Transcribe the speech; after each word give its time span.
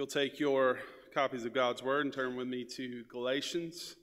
you'll 0.00 0.06
take 0.06 0.40
your 0.40 0.78
copies 1.12 1.44
of 1.44 1.52
God's 1.52 1.82
Word 1.82 2.06
and 2.06 2.14
turn 2.14 2.34
with 2.34 2.48
me 2.48 2.64
to 2.64 3.04
Galatians. 3.12 3.96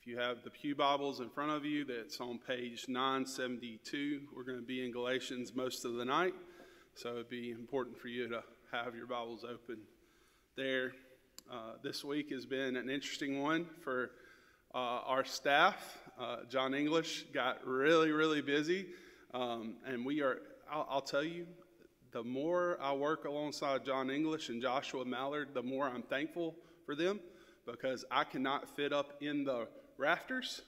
If 0.00 0.08
you 0.08 0.18
have 0.18 0.38
the 0.42 0.50
Pew 0.50 0.74
Bibles 0.74 1.20
in 1.20 1.30
front 1.30 1.52
of 1.52 1.64
you, 1.64 1.84
that's 1.84 2.20
on 2.20 2.40
page 2.44 2.86
972. 2.88 4.22
We're 4.34 4.42
going 4.42 4.58
to 4.58 4.66
be 4.66 4.84
in 4.84 4.90
Galatians 4.90 5.54
most 5.54 5.84
of 5.84 5.94
the 5.94 6.04
night, 6.04 6.34
so 6.96 7.10
it'd 7.10 7.30
be 7.30 7.52
important 7.52 7.96
for 7.96 8.08
you 8.08 8.28
to 8.28 8.42
have 8.72 8.96
your 8.96 9.06
Bibles 9.06 9.44
open 9.44 9.82
there. 10.56 10.94
Uh, 11.48 11.74
this 11.80 12.04
week 12.04 12.32
has 12.32 12.44
been 12.44 12.74
an 12.74 12.90
interesting 12.90 13.40
one 13.40 13.66
for 13.84 14.10
uh, 14.74 14.78
our 14.78 15.24
staff. 15.24 15.96
Uh, 16.18 16.38
John 16.50 16.74
English 16.74 17.26
got 17.32 17.64
really, 17.64 18.10
really 18.10 18.42
busy, 18.42 18.86
um, 19.32 19.76
and 19.86 20.04
we 20.04 20.22
are, 20.22 20.38
I'll, 20.68 20.88
I'll 20.90 21.02
tell 21.02 21.22
you, 21.22 21.46
the 22.14 22.22
more 22.22 22.78
I 22.80 22.92
work 22.92 23.24
alongside 23.24 23.84
John 23.84 24.08
English 24.08 24.48
and 24.48 24.62
Joshua 24.62 25.04
Mallard, 25.04 25.48
the 25.52 25.64
more 25.64 25.88
I'm 25.88 26.02
thankful 26.02 26.54
for 26.86 26.94
them 26.94 27.18
because 27.66 28.04
I 28.08 28.22
cannot 28.22 28.76
fit 28.76 28.92
up 28.92 29.20
in 29.20 29.42
the 29.42 29.66
rafters, 29.98 30.62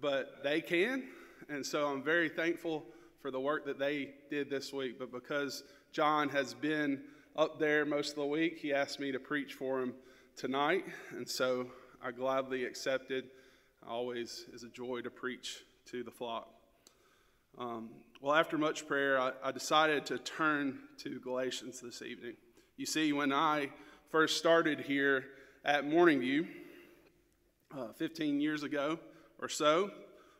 but 0.00 0.44
they 0.44 0.60
can. 0.60 1.02
And 1.48 1.66
so 1.66 1.88
I'm 1.88 2.00
very 2.00 2.28
thankful 2.28 2.84
for 3.20 3.32
the 3.32 3.40
work 3.40 3.66
that 3.66 3.80
they 3.80 4.10
did 4.30 4.50
this 4.50 4.72
week. 4.72 5.00
But 5.00 5.10
because 5.10 5.64
John 5.90 6.28
has 6.28 6.54
been 6.54 7.02
up 7.34 7.58
there 7.58 7.84
most 7.84 8.10
of 8.10 8.16
the 8.16 8.26
week, 8.26 8.58
he 8.58 8.72
asked 8.72 9.00
me 9.00 9.10
to 9.10 9.18
preach 9.18 9.54
for 9.54 9.82
him 9.82 9.94
tonight. 10.36 10.84
And 11.10 11.28
so 11.28 11.66
I 12.00 12.12
gladly 12.12 12.64
accepted. 12.64 13.24
Always 13.84 14.44
is 14.52 14.62
a 14.62 14.68
joy 14.68 15.00
to 15.00 15.10
preach 15.10 15.58
to 15.86 16.04
the 16.04 16.12
flock. 16.12 16.48
Um, 17.58 17.88
well, 18.20 18.34
after 18.34 18.58
much 18.58 18.86
prayer, 18.88 19.20
I, 19.20 19.32
I, 19.44 19.52
decided 19.52 20.06
to 20.06 20.18
turn 20.18 20.80
to 20.98 21.20
Galatians 21.20 21.80
this 21.80 22.02
evening. 22.02 22.34
You 22.76 22.84
see, 22.84 23.12
when 23.12 23.32
I 23.32 23.70
first 24.10 24.38
started 24.38 24.80
here 24.80 25.24
at 25.64 25.86
Morning 25.86 26.18
View 26.18 26.48
uh, 27.76 27.92
15 27.92 28.40
years 28.40 28.64
ago 28.64 28.98
or 29.40 29.48
so, 29.48 29.92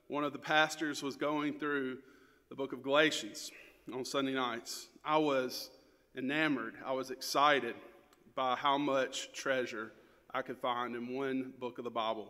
one 0.08 0.24
of 0.24 0.32
the 0.32 0.40
pastors 0.40 1.04
was 1.04 1.14
going 1.14 1.58
through 1.60 1.98
the 2.48 2.56
book 2.56 2.72
of 2.72 2.82
Galatians 2.82 3.52
on 3.94 4.04
Sunday 4.04 4.34
nights. 4.34 4.88
I 5.04 5.18
was 5.18 5.70
enamored, 6.16 6.74
I 6.84 6.92
was 6.92 7.12
excited 7.12 7.76
by 8.34 8.56
how 8.56 8.76
much 8.76 9.32
treasure 9.32 9.92
I 10.34 10.42
could 10.42 10.58
find 10.58 10.96
in 10.96 11.14
one 11.14 11.52
book 11.60 11.78
of 11.78 11.84
the 11.84 11.90
Bible. 11.90 12.28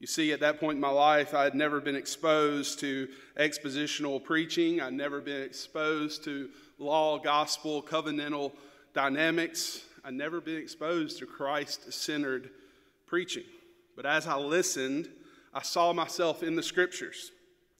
You 0.00 0.06
see, 0.06 0.32
at 0.32 0.40
that 0.40 0.58
point 0.58 0.76
in 0.76 0.80
my 0.80 0.88
life, 0.88 1.34
I 1.34 1.44
had 1.44 1.54
never 1.54 1.78
been 1.78 1.94
exposed 1.94 2.80
to 2.80 3.06
expositional 3.38 4.24
preaching. 4.24 4.80
I'd 4.80 4.94
never 4.94 5.20
been 5.20 5.42
exposed 5.42 6.24
to 6.24 6.48
law, 6.78 7.18
gospel, 7.18 7.82
covenantal 7.82 8.52
dynamics. 8.94 9.84
I'd 10.02 10.14
never 10.14 10.40
been 10.40 10.56
exposed 10.56 11.18
to 11.18 11.26
Christ 11.26 11.92
centered 11.92 12.48
preaching. 13.06 13.44
But 13.94 14.06
as 14.06 14.26
I 14.26 14.36
listened, 14.36 15.10
I 15.52 15.60
saw 15.60 15.92
myself 15.92 16.42
in 16.42 16.56
the 16.56 16.62
scriptures. 16.62 17.32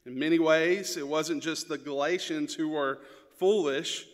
In 0.05 0.17
many 0.17 0.37
ways, 0.37 0.97
it 0.97 1.07
wasn't 1.07 1.41
just 1.41 1.69
the 1.69 1.77
Galatians 1.79 2.53
who 2.53 2.69
were 2.69 2.99
foolish, 3.39 4.05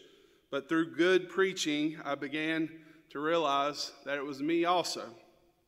but 0.49 0.69
through 0.69 0.95
good 0.95 1.27
preaching, 1.27 1.97
I 2.05 2.15
began 2.15 2.69
to 3.09 3.19
realize 3.19 3.91
that 4.05 4.17
it 4.17 4.25
was 4.25 4.41
me 4.41 4.63
also. 4.63 5.03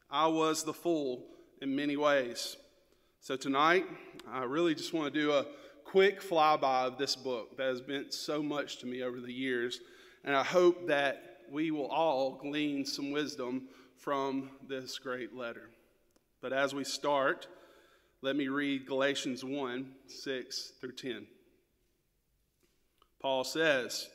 I 0.10 0.28
was 0.28 0.64
the 0.64 0.74
fool 0.74 1.26
in 1.62 1.76
many 1.76 1.98
ways. 1.98 2.58
So 3.20 3.36
tonight, 3.36 3.86
I 4.32 4.44
really 4.44 4.76
just 4.76 4.94
want 4.94 5.14
to 5.14 5.20
do 5.20 5.32
a 5.32 5.46
quick 5.84 6.22
flyby 6.22 6.88
of 6.88 6.98
this 6.98 7.16
book 7.16 7.58
that 7.58 7.68
has 7.68 7.86
meant 7.88 8.14
so 8.14 8.42
much 8.42 8.78
to 8.78 8.86
me 8.86 9.04
over 9.04 9.20
the 9.20 9.34
years. 9.34 9.80
And 10.24 10.36
I 10.36 10.44
hope 10.44 10.88
that 10.88 11.40
we 11.52 11.72
will 11.72 11.88
all 11.88 12.36
glean 12.36 12.86
some 12.86 13.12
wisdom 13.12 13.64
from 13.98 14.52
this 14.68 14.98
great 14.98 15.36
letter. 15.36 15.70
But 16.42 16.54
as 16.54 16.74
we 16.74 16.84
start, 16.84 17.48
let 18.22 18.36
me 18.36 18.48
read 18.48 18.86
Galatians 18.86 19.44
1 19.44 19.92
6 20.08 20.74
through 20.80 20.94
10. 20.94 21.28
Paul 23.22 23.44
says, 23.44 24.08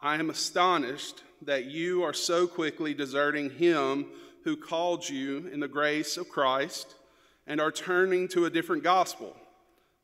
I 0.00 0.14
am 0.14 0.30
astonished 0.30 1.22
that 1.42 1.66
you 1.66 2.02
are 2.02 2.14
so 2.14 2.46
quickly 2.46 2.94
deserting 2.94 3.50
him 3.50 4.06
who 4.44 4.56
called 4.56 5.08
you 5.08 5.48
in 5.52 5.60
the 5.60 5.68
grace 5.68 6.16
of 6.16 6.28
Christ 6.28 6.94
and 7.46 7.60
are 7.60 7.72
turning 7.72 8.28
to 8.28 8.44
a 8.44 8.50
different 8.50 8.82
gospel. 8.82 9.36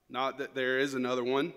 Not 0.09 0.39
that 0.39 0.55
there 0.55 0.79
is 0.79 0.95
another 0.95 1.23
one, 1.23 1.53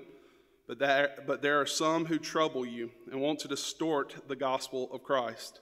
but, 0.67 0.79
that, 0.79 1.25
but 1.25 1.41
there 1.41 1.59
are 1.59 1.66
some 1.66 2.05
who 2.05 2.19
trouble 2.19 2.66
you 2.66 2.91
and 3.11 3.19
want 3.19 3.39
to 3.39 3.47
distort 3.47 4.16
the 4.27 4.35
gospel 4.35 4.89
of 4.91 5.03
Christ. 5.03 5.61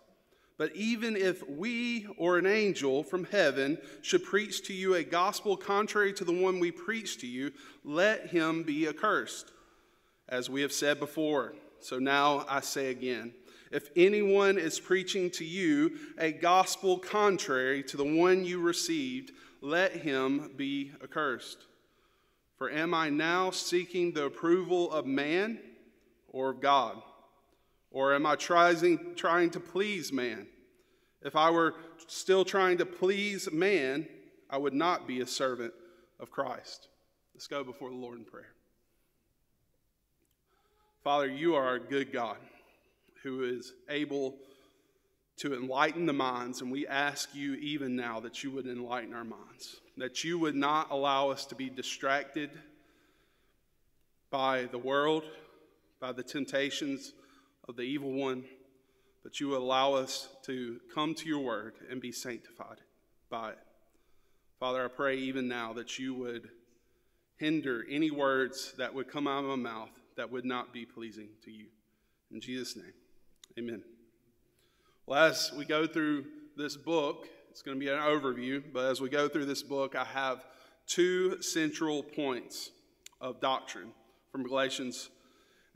But 0.57 0.75
even 0.75 1.15
if 1.15 1.47
we 1.47 2.07
or 2.17 2.37
an 2.37 2.45
angel 2.45 3.03
from 3.03 3.25
heaven 3.25 3.77
should 4.01 4.23
preach 4.23 4.67
to 4.67 4.73
you 4.73 4.95
a 4.95 5.03
gospel 5.03 5.57
contrary 5.57 6.13
to 6.13 6.25
the 6.25 6.33
one 6.33 6.59
we 6.59 6.71
preach 6.71 7.17
to 7.19 7.27
you, 7.27 7.51
let 7.83 8.27
him 8.27 8.63
be 8.63 8.87
accursed. 8.87 9.51
As 10.27 10.49
we 10.49 10.61
have 10.61 10.71
said 10.71 10.99
before, 10.99 11.53
so 11.79 11.97
now 11.97 12.45
I 12.47 12.61
say 12.61 12.89
again 12.91 13.33
if 13.71 13.89
anyone 13.95 14.57
is 14.57 14.79
preaching 14.79 15.29
to 15.31 15.45
you 15.45 15.97
a 16.17 16.31
gospel 16.31 16.99
contrary 16.99 17.83
to 17.83 17.97
the 17.97 18.03
one 18.03 18.43
you 18.43 18.59
received, 18.59 19.31
let 19.61 19.93
him 19.93 20.51
be 20.57 20.91
accursed. 21.01 21.65
For 22.57 22.69
am 22.69 22.93
I 22.93 23.09
now 23.09 23.51
seeking 23.51 24.11
the 24.11 24.25
approval 24.25 24.91
of 24.91 25.05
man 25.05 25.59
or 26.27 26.49
of 26.49 26.61
God? 26.61 27.01
Or 27.91 28.13
am 28.13 28.25
I 28.25 28.35
trying, 28.35 29.15
trying 29.15 29.49
to 29.51 29.59
please 29.59 30.11
man? 30.11 30.47
If 31.21 31.35
I 31.35 31.49
were 31.49 31.75
still 32.07 32.43
trying 32.43 32.77
to 32.79 32.85
please 32.85 33.51
man, 33.51 34.07
I 34.49 34.57
would 34.57 34.73
not 34.73 35.07
be 35.07 35.21
a 35.21 35.27
servant 35.27 35.73
of 36.19 36.29
Christ. 36.29 36.87
Let's 37.33 37.47
go 37.47 37.63
before 37.63 37.89
the 37.89 37.95
Lord 37.95 38.17
in 38.17 38.25
prayer. 38.25 38.53
Father, 41.03 41.27
you 41.27 41.55
are 41.55 41.75
a 41.75 41.79
good 41.79 42.11
God 42.11 42.37
who 43.23 43.43
is 43.43 43.73
able 43.89 44.35
to 45.37 45.55
enlighten 45.55 46.05
the 46.05 46.13
minds, 46.13 46.61
and 46.61 46.71
we 46.71 46.85
ask 46.87 47.33
you 47.33 47.55
even 47.55 47.95
now 47.95 48.19
that 48.19 48.43
you 48.43 48.51
would 48.51 48.67
enlighten 48.67 49.13
our 49.13 49.23
minds, 49.23 49.79
that 49.97 50.23
you 50.23 50.37
would 50.37 50.55
not 50.55 50.91
allow 50.91 51.29
us 51.29 51.45
to 51.47 51.55
be 51.55 51.69
distracted 51.69 52.51
by 54.29 54.65
the 54.65 54.77
world, 54.77 55.23
by 55.99 56.11
the 56.11 56.23
temptations 56.23 57.13
of 57.67 57.75
the 57.75 57.83
evil 57.83 58.11
one, 58.11 58.43
but 59.23 59.39
you 59.39 59.55
allow 59.55 59.93
us 59.93 60.27
to 60.43 60.79
come 60.93 61.13
to 61.15 61.27
your 61.27 61.39
word 61.39 61.73
and 61.89 62.01
be 62.01 62.11
sanctified 62.11 62.77
by 63.29 63.51
it. 63.51 63.59
Father, 64.59 64.85
I 64.85 64.87
pray 64.87 65.17
even 65.17 65.47
now 65.47 65.73
that 65.73 65.97
you 65.97 66.13
would 66.13 66.49
hinder 67.37 67.83
any 67.89 68.11
words 68.11 68.73
that 68.77 68.93
would 68.93 69.07
come 69.07 69.27
out 69.27 69.43
of 69.43 69.49
my 69.49 69.55
mouth 69.55 69.89
that 70.15 70.31
would 70.31 70.45
not 70.45 70.71
be 70.71 70.85
pleasing 70.85 71.29
to 71.43 71.51
you. 71.51 71.65
In 72.31 72.39
Jesus' 72.39 72.75
name. 72.75 72.93
Amen. 73.59 73.84
Well, 75.06 75.25
as 75.25 75.51
we 75.57 75.66
go 75.66 75.85
through 75.85 76.23
this 76.56 76.78
book, 76.78 77.28
it's 77.50 77.62
going 77.62 77.78
to 77.78 77.85
be 77.85 77.91
an 77.91 78.00
overview, 78.00 78.63
but 78.72 78.85
as 78.85 79.01
we 79.01 79.09
go 79.09 79.28
through 79.28 79.45
this 79.45 79.62
book, 79.62 79.94
I 79.94 80.06
have 80.06 80.45
two 80.88 81.41
central 81.41 82.01
points 82.01 82.72
of 83.19 83.41
doctrine 83.41 83.91
from 84.31 84.44
Galatians, 84.44 85.09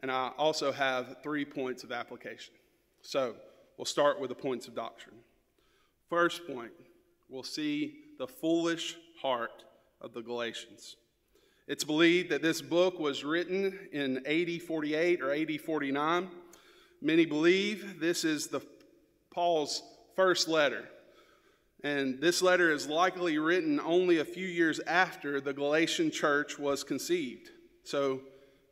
and 0.02 0.09
I 0.09 0.31
also 0.38 0.72
have 0.72 1.18
three 1.22 1.44
points 1.44 1.84
of 1.84 1.91
application. 1.91 2.53
So 3.02 3.35
we'll 3.78 3.84
start 3.84 4.22
with 4.22 4.30
the 4.30 4.35
points 4.35 4.69
of 4.69 4.75
doctrine. 4.75 5.18
First 6.09 6.47
point, 6.47 6.72
we'll 7.28 7.44
see 7.44 7.96
the 8.18 8.28
foolish 8.28 8.96
heart 9.22 9.66
of 10.00 10.14
the 10.14 10.22
Galatians. 10.22 10.96
It's 11.68 11.84
believed 11.84 12.30
that 12.30 12.41
this 12.41 12.62
book 12.62 13.00
was 13.00 13.25
written 13.25 13.78
in 13.91 14.25
AD 14.25 14.62
48 14.62 15.22
or 15.22 15.34
AD 15.34 15.59
49 15.59 16.30
Many 17.05 17.27
believe 17.27 17.99
this 17.99 18.23
is 18.23 18.47
the 18.47 18.61
Paul's 19.31 19.83
first 20.16 20.47
letter. 20.47 20.90
And 21.84 22.19
this 22.19 22.41
letter 22.41 22.72
is 22.72 22.87
likely 22.87 23.37
written 23.37 23.79
only 23.79 24.17
a 24.17 24.25
few 24.25 24.47
years 24.47 24.79
after 24.87 25.40
the 25.40 25.53
Galatian 25.53 26.09
church 26.09 26.57
was 26.57 26.84
conceived. 26.84 27.52
So 27.84 28.22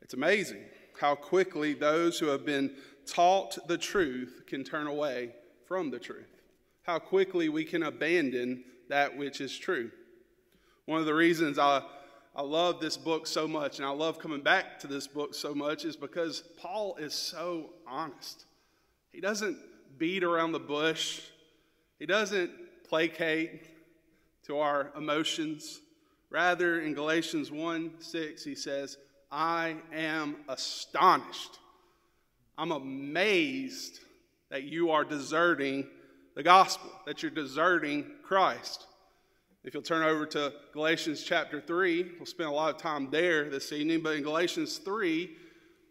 it's 0.02 0.16
amazing 0.16 0.64
how 1.00 1.14
quickly 1.14 1.76
those 1.76 2.18
who 2.18 2.26
have 2.26 2.44
been 2.44 2.76
taught 3.06 3.60
the 3.68 3.78
truth 3.78 4.42
can 4.48 4.64
turn 4.64 4.88
away 4.88 5.36
from 5.68 5.92
the 5.92 6.00
truth. 6.00 6.42
How 6.82 6.98
quickly 6.98 7.50
we 7.50 7.64
can 7.64 7.84
abandon 7.84 8.64
that 8.90 9.16
which 9.16 9.42
is 9.42 9.56
true. 9.56 9.92
One 10.86 11.00
of 11.00 11.06
the 11.06 11.14
reasons 11.14 11.60
I 11.60 11.84
I 12.36 12.42
love 12.42 12.80
this 12.80 12.98
book 12.98 13.28
so 13.28 13.48
much, 13.48 13.78
and 13.78 13.86
I 13.86 13.92
love 13.92 14.18
coming 14.18 14.42
back 14.42 14.80
to 14.80 14.88
this 14.88 15.06
book 15.06 15.36
so 15.36 15.54
much, 15.54 15.86
is 15.86 15.96
because 15.96 16.42
Paul 16.58 16.96
is 16.96 17.14
so 17.14 17.70
honest. 17.94 18.46
He 19.12 19.22
doesn't 19.22 19.58
beat 19.98 20.24
around 20.24 20.52
the 20.52 20.60
bush, 20.60 21.22
he 22.00 22.06
doesn't 22.06 22.52
placate 22.90 23.62
to 24.48 24.58
our 24.58 24.92
emotions. 24.98 25.80
Rather, 26.30 26.82
in 26.82 26.96
Galatians 26.96 27.52
1 27.52 27.92
6, 28.00 28.44
he 28.44 28.56
says, 28.56 28.98
I 29.32 29.76
am 29.94 30.38
astonished. 30.50 31.60
I'm 32.58 32.72
amazed 32.72 34.00
that 34.50 34.64
you 34.64 34.90
are 34.92 35.04
deserting 35.04 35.88
the 36.36 36.44
gospel, 36.44 36.90
that 37.06 37.22
you're 37.22 37.32
deserting 37.32 38.06
Christ. 38.24 38.88
If 39.64 39.74
you'll 39.74 39.84
turn 39.84 40.04
over 40.04 40.26
to 40.26 40.54
Galatians 40.74 41.24
chapter 41.24 41.62
3, 41.62 42.14
we'll 42.18 42.26
spend 42.26 42.50
a 42.50 42.54
lot 42.54 42.74
of 42.74 42.82
time 42.82 43.10
there 43.12 43.50
this 43.50 43.72
evening, 43.72 44.02
but 44.02 44.16
in 44.16 44.24
Galatians 44.24 44.78
3, 44.80 45.38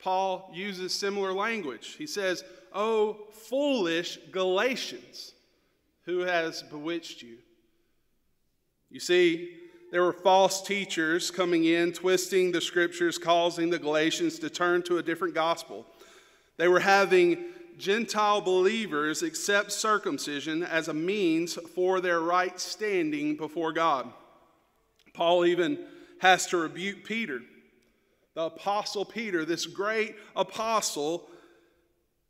Paul 0.03 0.51
uses 0.53 0.93
similar 0.93 1.33
language. 1.33 1.95
He 1.97 2.07
says, 2.07 2.45
Oh, 2.73 3.19
foolish 3.33 4.19
Galatians, 4.31 5.33
who 6.05 6.21
has 6.21 6.63
bewitched 6.63 7.23
you? 7.23 7.39
You 8.91 9.01
see, 9.01 9.57
there 9.93 10.03
were 10.03 10.13
false 10.13 10.63
teachers 10.63 11.31
coming 11.31 11.65
in, 11.65 11.93
twisting 11.93 12.51
the 12.51 12.61
scriptures, 12.61 13.19
causing 13.19 13.71
the 13.71 13.79
Galatians 13.79 14.39
to 14.41 14.51
turn 14.51 14.83
to 14.85 14.99
a 14.99 15.03
different 15.03 15.35
gospel. 15.35 15.87
They 16.57 16.67
were 16.67 16.81
having 16.81 17.45
Gentile 17.79 18.41
believers 18.41 19.23
accept 19.23 19.73
circumcision 19.73 20.63
as 20.63 20.89
a 20.89 20.95
means 20.95 21.55
for 21.75 22.01
their 22.01 22.21
right 22.21 22.59
standing 22.59 23.37
before 23.37 23.73
God. 23.73 24.11
Paul 25.15 25.45
even 25.45 25.79
has 26.21 26.47
to 26.47 26.57
rebuke 26.57 27.05
Peter, 27.05 27.41
the 28.35 28.43
apostle 28.43 29.05
Peter, 29.05 29.45
this 29.45 29.67
great 29.67 30.17
apostle, 30.35 31.29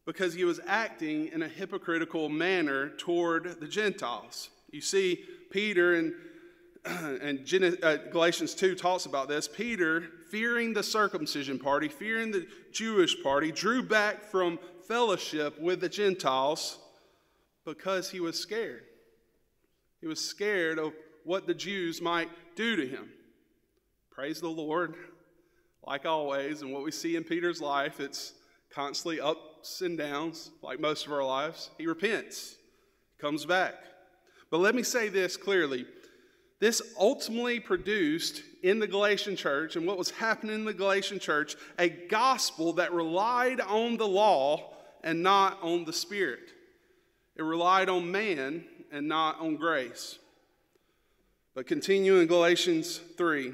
because 0.05 0.35
he 0.35 0.45
was 0.45 0.61
acting 0.67 1.29
in 1.29 1.43
a 1.43 1.49
hypocritical 1.49 2.29
manner 2.29 2.91
toward 2.91 3.61
the 3.61 3.69
Gentiles. 3.69 4.51
You 4.71 4.81
see, 4.81 5.25
Peter 5.51 5.95
and 5.95 6.13
and 6.85 7.79
uh, 7.85 7.97
Galatians 8.11 8.55
2 8.55 8.75
talks 8.75 9.07
about 9.07 9.29
this. 9.29 9.47
Peter, 9.47 10.03
fearing 10.31 10.73
the 10.73 10.83
circumcision 10.83 11.57
party, 11.57 11.87
fearing 11.87 12.33
the 12.33 12.45
Jewish 12.73 13.23
party, 13.23 13.53
drew 13.53 13.85
back 13.85 14.25
from 14.25 14.59
fellowship 14.89 15.61
with 15.61 15.81
the 15.81 15.89
Gentiles 15.89 16.79
because 17.65 18.11
he 18.11 18.19
was 18.19 18.37
scared. 18.37 18.83
He 20.01 20.09
was 20.09 20.21
scared 20.21 20.81
of 20.81 20.93
what 21.25 21.47
the 21.47 21.55
Jews 21.55 22.01
might 22.01 22.29
do 22.57 22.75
to 22.75 22.87
him. 22.87 23.11
Praise 24.11 24.41
the 24.41 24.49
Lord. 24.49 24.97
Like 25.87 26.07
always, 26.07 26.63
and 26.63 26.73
what 26.73 26.85
we 26.85 26.91
see 26.91 27.17
in 27.17 27.25
Peter's 27.25 27.61
life, 27.61 27.99
it's 28.01 28.35
constantly 28.71 29.21
ups 29.21 29.81
and 29.81 29.99
downs, 29.99 30.51
like 30.63 30.81
most 30.81 31.07
of 31.07 31.13
our 31.13 31.25
lives. 31.25 31.71
He 31.79 31.87
repents, 31.87 32.57
comes 33.19 33.45
back. 33.45 33.75
But 34.51 34.59
let 34.59 34.75
me 34.75 34.83
say 34.83 35.09
this 35.09 35.37
clearly. 35.37 35.87
This 36.61 36.81
ultimately 36.97 37.59
produced 37.59 38.43
in 38.63 38.79
the 38.79 38.87
Galatian 38.87 39.35
church 39.35 39.75
and 39.75 39.85
what 39.85 39.99
was 39.99 40.11
happening 40.11 40.55
in 40.55 40.65
the 40.65 40.73
Galatian 40.73 41.19
church 41.19 41.57
a 41.79 41.89
gospel 41.89 42.75
that 42.75 42.93
relied 42.93 43.61
on 43.61 43.97
the 43.97 44.07
law 44.07 44.71
and 45.03 45.23
not 45.23 45.61
on 45.63 45.85
the 45.85 45.93
Spirit. 45.93 46.53
It 47.35 47.43
relied 47.43 47.89
on 47.89 48.13
man 48.13 48.65
and 48.93 49.09
not 49.09 49.41
on 49.41 49.57
grace. 49.57 50.19
But 51.55 51.67
continue 51.67 52.17
in 52.17 52.29
Galatians 52.29 53.01
3, 53.17 53.53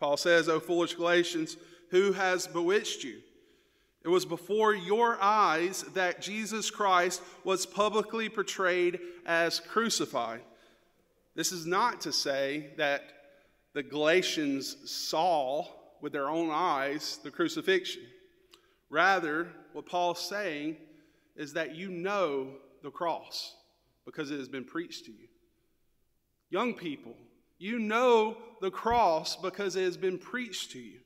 Paul 0.00 0.16
says, 0.16 0.48
O 0.48 0.58
foolish 0.58 0.94
Galatians, 0.94 1.56
who 1.90 2.12
has 2.12 2.46
bewitched 2.46 3.04
you? 3.04 3.20
It 4.02 4.08
was 4.08 4.24
before 4.24 4.74
your 4.74 5.18
eyes 5.20 5.82
that 5.92 6.22
Jesus 6.22 6.70
Christ 6.70 7.22
was 7.44 7.66
publicly 7.66 8.30
portrayed 8.30 8.98
as 9.26 9.60
crucified. 9.60 10.40
This 11.34 11.52
is 11.52 11.66
not 11.66 12.00
to 12.02 12.12
say 12.12 12.70
that 12.78 13.02
the 13.74 13.82
Galatians 13.82 14.90
saw 14.90 15.66
with 16.00 16.12
their 16.12 16.30
own 16.30 16.48
eyes 16.50 17.18
the 17.22 17.30
crucifixion. 17.30 18.02
Rather, 18.88 19.48
what 19.74 19.86
Paul's 19.86 20.26
saying 20.26 20.76
is 21.36 21.52
that 21.52 21.74
you 21.74 21.90
know 21.90 22.54
the 22.82 22.90
cross 22.90 23.54
because 24.06 24.30
it 24.30 24.38
has 24.38 24.48
been 24.48 24.64
preached 24.64 25.04
to 25.04 25.12
you. 25.12 25.28
Young 26.48 26.74
people, 26.74 27.14
you 27.60 27.78
know 27.78 28.38
the 28.62 28.70
cross 28.70 29.36
because 29.36 29.76
it 29.76 29.84
has 29.84 29.98
been 29.98 30.18
preached 30.18 30.72
to 30.72 30.78
you. 30.78 30.98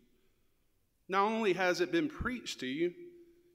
Not 1.08 1.24
only 1.24 1.52
has 1.52 1.80
it 1.80 1.92
been 1.92 2.08
preached 2.08 2.60
to 2.60 2.66
you, 2.66 2.94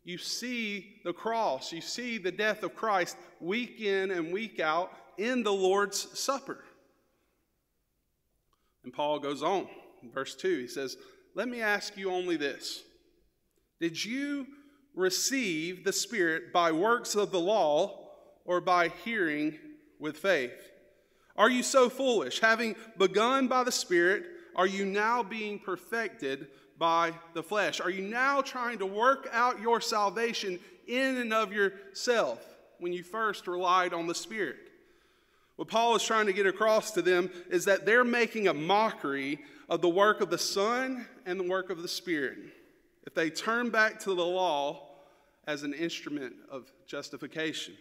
you 0.04 0.18
see 0.18 1.00
the 1.06 1.14
cross, 1.14 1.72
you 1.72 1.82
see 1.82 2.18
the 2.18 2.32
death 2.32 2.62
of 2.62 2.76
Christ 2.76 3.18
week 3.40 3.80
in 3.80 4.12
and 4.12 4.34
week 4.34 4.60
out 4.60 4.92
in 5.18 5.44
the 5.44 5.54
Lord's 5.54 6.20
Supper. 6.20 6.64
And 8.84 8.94
Paul 8.94 9.20
goes 9.20 9.42
on, 9.44 9.68
in 10.04 10.12
verse 10.12 10.36
2, 10.36 10.60
he 10.60 10.68
says, 10.68 10.98
Let 11.36 11.48
me 11.48 11.62
ask 11.62 11.98
you 11.98 12.12
only 12.12 12.36
this 12.36 12.84
Did 13.80 14.04
you 14.04 14.46
receive 14.94 15.86
the 15.86 15.94
Spirit 15.94 16.52
by 16.52 16.74
works 16.74 17.16
of 17.16 17.32
the 17.32 17.40
law 17.40 18.10
or 18.44 18.60
by 18.60 18.90
hearing 19.06 19.58
with 20.00 20.18
faith? 20.18 20.72
Are 21.40 21.50
you 21.50 21.64
so 21.64 21.90
foolish? 21.90 22.42
Having 22.42 22.76
begun 22.98 23.48
by 23.48 23.64
the 23.64 23.72
Spirit, 23.72 24.26
are 24.58 24.68
you 24.68 24.86
now 24.86 25.24
being 25.24 25.58
perfected 25.58 26.48
by 26.78 27.14
the 27.34 27.42
flesh? 27.42 27.80
Are 27.80 27.90
you 27.90 28.02
now 28.02 28.42
trying 28.42 28.78
to 28.80 28.86
work 28.86 29.30
out 29.32 29.62
your 29.62 29.80
salvation 29.80 30.60
in 30.86 31.16
and 31.16 31.34
of 31.34 31.54
yourself 31.54 32.46
when 32.80 32.92
you 32.92 33.04
first 33.04 33.48
relied 33.48 33.94
on 33.94 34.06
the 34.06 34.14
Spirit? 34.14 34.58
What 35.56 35.70
Paul 35.70 35.96
is 35.96 36.04
trying 36.04 36.26
to 36.26 36.34
get 36.34 36.46
across 36.46 36.92
to 36.92 37.02
them 37.02 37.30
is 37.50 37.64
that 37.66 37.86
they're 37.86 38.04
making 38.04 38.50
a 38.50 38.54
mockery 38.54 39.40
of 39.70 39.82
the 39.82 39.90
work 39.90 40.20
of 40.20 40.30
the 40.30 40.38
Son 40.38 41.08
and 41.26 41.40
the 41.40 41.48
work 41.48 41.70
of 41.70 41.82
the 41.82 41.88
Spirit. 41.88 42.38
If 43.08 43.14
they 43.16 43.30
turn 43.30 43.70
back 43.70 43.98
to 44.02 44.14
the 44.14 44.26
law 44.26 44.90
as 45.48 45.64
an 45.64 45.74
instrument 45.74 46.34
of 46.52 46.70
justification. 46.86 47.76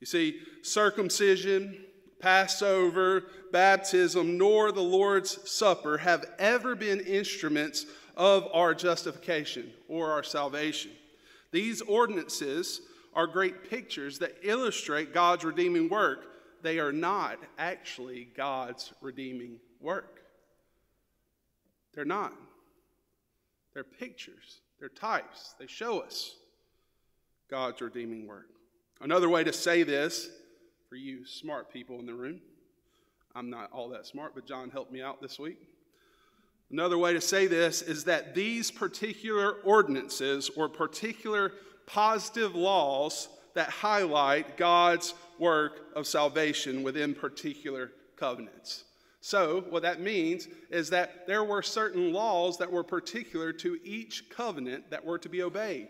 You 0.00 0.06
see, 0.06 0.40
circumcision, 0.62 1.76
Passover, 2.20 3.24
baptism, 3.52 4.36
nor 4.38 4.72
the 4.72 4.80
Lord's 4.80 5.50
Supper 5.50 5.98
have 5.98 6.24
ever 6.38 6.74
been 6.74 7.00
instruments 7.00 7.86
of 8.16 8.48
our 8.52 8.74
justification 8.74 9.72
or 9.88 10.12
our 10.12 10.22
salvation. 10.22 10.90
These 11.52 11.80
ordinances 11.82 12.80
are 13.14 13.26
great 13.26 13.70
pictures 13.70 14.18
that 14.18 14.36
illustrate 14.42 15.14
God's 15.14 15.44
redeeming 15.44 15.88
work 15.88 16.28
they 16.62 16.78
are 16.78 16.92
not 16.92 17.38
actually 17.58 18.28
God's 18.36 18.92
redeeming 19.00 19.58
work. 19.80 20.22
They're 21.94 22.04
not. 22.04 22.32
They're 23.74 23.84
pictures, 23.84 24.60
they're 24.80 24.88
types. 24.88 25.54
They 25.58 25.66
show 25.66 26.00
us 26.00 26.34
God's 27.50 27.80
redeeming 27.80 28.26
work. 28.26 28.48
Another 29.00 29.28
way 29.28 29.44
to 29.44 29.52
say 29.52 29.84
this 29.84 30.30
for 30.88 30.96
you 30.96 31.26
smart 31.26 31.70
people 31.72 31.98
in 31.98 32.06
the 32.06 32.14
room, 32.14 32.40
I'm 33.34 33.50
not 33.50 33.70
all 33.72 33.90
that 33.90 34.06
smart, 34.06 34.34
but 34.34 34.46
John 34.46 34.70
helped 34.70 34.90
me 34.90 35.02
out 35.02 35.20
this 35.20 35.38
week. 35.38 35.58
Another 36.70 36.98
way 36.98 37.12
to 37.12 37.20
say 37.20 37.46
this 37.46 37.82
is 37.82 38.04
that 38.04 38.34
these 38.34 38.70
particular 38.70 39.54
ordinances 39.64 40.50
or 40.56 40.68
particular 40.68 41.52
positive 41.86 42.54
laws 42.54 43.28
that 43.54 43.70
highlight 43.70 44.56
God's 44.56 45.14
work 45.38 45.88
of 45.94 46.06
salvation 46.06 46.82
within 46.82 47.14
particular 47.14 47.92
covenants. 48.16 48.84
So, 49.20 49.64
what 49.68 49.82
that 49.82 50.00
means 50.00 50.48
is 50.70 50.90
that 50.90 51.26
there 51.26 51.44
were 51.44 51.62
certain 51.62 52.12
laws 52.12 52.56
that 52.58 52.70
were 52.70 52.84
particular 52.84 53.52
to 53.54 53.78
each 53.84 54.30
covenant 54.30 54.90
that 54.90 55.04
were 55.04 55.18
to 55.18 55.28
be 55.28 55.42
obeyed. 55.42 55.88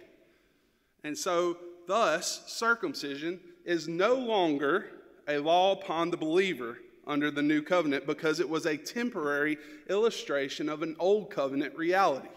And 1.04 1.16
so, 1.16 1.56
thus, 1.86 2.44
circumcision 2.46 3.40
is 3.64 3.86
no 3.86 4.14
longer 4.14 4.86
a 5.28 5.38
law 5.38 5.72
upon 5.72 6.10
the 6.10 6.16
believer 6.16 6.78
under 7.06 7.30
the 7.30 7.42
new 7.42 7.62
covenant 7.62 8.06
because 8.06 8.40
it 8.40 8.48
was 8.48 8.66
a 8.66 8.76
temporary 8.76 9.56
illustration 9.88 10.68
of 10.68 10.82
an 10.82 10.96
old 10.98 11.30
covenant 11.30 11.76
reality. 11.76 12.28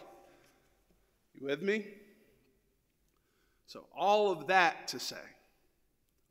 You 1.34 1.46
with 1.46 1.62
me? 1.62 1.86
So, 3.68 3.86
all 3.98 4.32
of 4.32 4.48
that 4.48 4.90
to 4.90 5.00
say, 5.00 5.16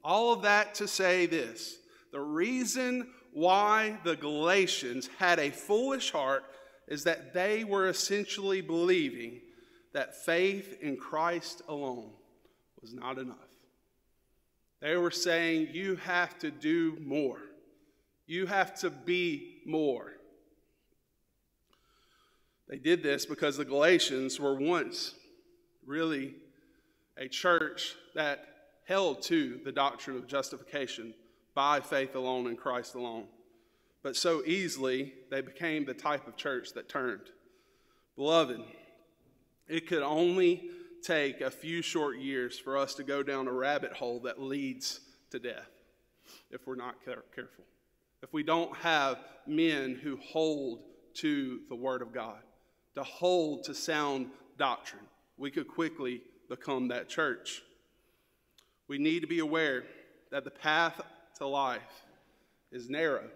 all 0.05 0.33
of 0.33 0.43
that 0.43 0.75
to 0.77 0.89
say 0.89 1.27
this 1.27 1.79
the 2.13 2.21
reason 2.21 3.09
why 3.33 3.99
the 4.05 4.17
Galatians 4.17 5.09
had 5.19 5.39
a 5.39 5.51
foolish 5.51 6.11
heart 6.11 6.45
is 6.89 7.05
that 7.05 7.33
they 7.33 7.65
were 7.65 7.89
essentially 7.89 8.61
believing 8.61 9.41
that 9.93 10.25
faith 10.25 10.79
in 10.83 10.97
Christ 10.97 11.63
alone 11.69 12.11
was 12.81 12.93
not 12.93 13.19
enough. 13.19 13.50
They 14.81 14.97
were 14.97 15.11
saying, 15.11 15.69
You 15.73 15.97
have 15.97 16.39
to 16.41 16.51
do 16.51 16.97
more, 17.01 17.41
you 18.27 18.47
have 18.47 18.75
to 18.81 18.91
be 18.91 19.59
more. 19.67 20.13
They 22.69 22.79
did 22.79 23.03
this 23.03 23.27
because 23.27 23.57
the 23.57 23.65
Galatians 23.65 24.39
were 24.39 24.55
once 24.55 25.15
really 25.85 26.35
a 27.17 27.27
church 27.27 27.97
that 28.15 28.47
held 28.87 29.23
to 29.23 29.61
the 29.65 29.73
doctrine 29.73 30.17
of 30.17 30.29
justification 30.29 31.13
by 31.55 31.81
faith 31.81 32.15
alone 32.15 32.47
in 32.47 32.57
Christ 32.57 32.95
alone. 32.95 33.27
But 34.03 34.17
so 34.17 34.43
easily 34.47 35.13
they 35.31 35.41
became 35.41 35.85
the 35.85 35.95
type 35.95 36.27
of 36.27 36.37
church 36.37 36.73
that 36.75 36.89
turned. 36.89 37.31
Beloved, 38.17 38.61
it 39.69 39.87
could 39.87 40.03
only 40.03 40.71
take 41.03 41.41
a 41.41 41.51
few 41.51 41.83
short 41.83 42.19
years 42.19 42.59
for 42.59 42.77
us 42.77 42.95
to 42.95 43.03
go 43.03 43.23
down 43.23 43.49
a 43.49 43.53
rabbit 43.53 43.93
hole 43.93 44.21
that 44.21 44.41
leads 44.41 45.01
to 45.31 45.39
death 45.39 45.71
if 46.51 46.67
we're 46.67 46.77
not 46.77 47.05
care- 47.05 47.25
careful. 47.35 47.65
If 48.23 48.33
we 48.33 48.43
don't 48.43 48.75
have 48.77 49.19
men 49.47 49.95
who 49.95 50.17
hold 50.17 50.83
to 51.15 51.61
the 51.69 51.75
Word 51.75 52.03
of 52.03 52.13
God, 52.13 52.41
to 52.95 53.03
hold 53.03 53.65
to 53.65 53.75
sound 53.75 54.31
doctrine, 54.59 55.07
we 55.37 55.51
could 55.51 55.69
quickly 55.69 56.23
become 56.49 56.89
that 56.89 57.09
church. 57.09 57.63
We 58.89 58.99
need 58.99 59.21
to 59.21 59.27
be 59.27 59.39
aware 59.39 59.85
that 60.31 60.45
the 60.45 60.51
path 60.51 61.01
to 61.39 61.47
life 61.47 62.05
is 62.71 62.91
narrow. 62.91 63.29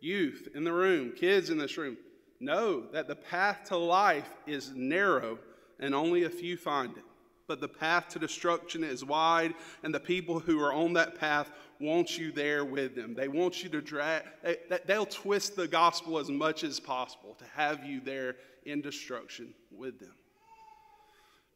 Youth 0.00 0.48
in 0.54 0.64
the 0.64 0.72
room, 0.72 1.12
kids 1.12 1.50
in 1.50 1.58
this 1.58 1.76
room, 1.76 1.96
know 2.40 2.82
that 2.92 3.08
the 3.08 3.16
path 3.16 3.64
to 3.68 3.76
life 3.76 4.28
is 4.46 4.72
narrow 4.74 5.38
and 5.80 5.94
only 5.94 6.24
a 6.24 6.30
few 6.30 6.56
find 6.56 6.96
it. 6.96 7.04
But 7.48 7.60
the 7.60 7.68
path 7.68 8.08
to 8.08 8.18
destruction 8.18 8.82
is 8.82 9.04
wide, 9.04 9.54
and 9.82 9.94
the 9.94 10.00
people 10.00 10.40
who 10.40 10.60
are 10.60 10.72
on 10.72 10.94
that 10.94 11.18
path 11.18 11.50
want 11.80 12.18
you 12.18 12.32
there 12.32 12.64
with 12.64 12.96
them. 12.96 13.14
They 13.14 13.28
want 13.28 13.62
you 13.62 13.68
to 13.70 13.80
drag, 13.80 14.24
they, 14.42 14.56
they'll 14.86 15.06
twist 15.06 15.54
the 15.54 15.68
gospel 15.68 16.18
as 16.18 16.28
much 16.28 16.64
as 16.64 16.80
possible 16.80 17.34
to 17.38 17.44
have 17.54 17.84
you 17.84 18.00
there 18.00 18.36
in 18.64 18.80
destruction 18.80 19.54
with 19.70 20.00
them. 20.00 20.14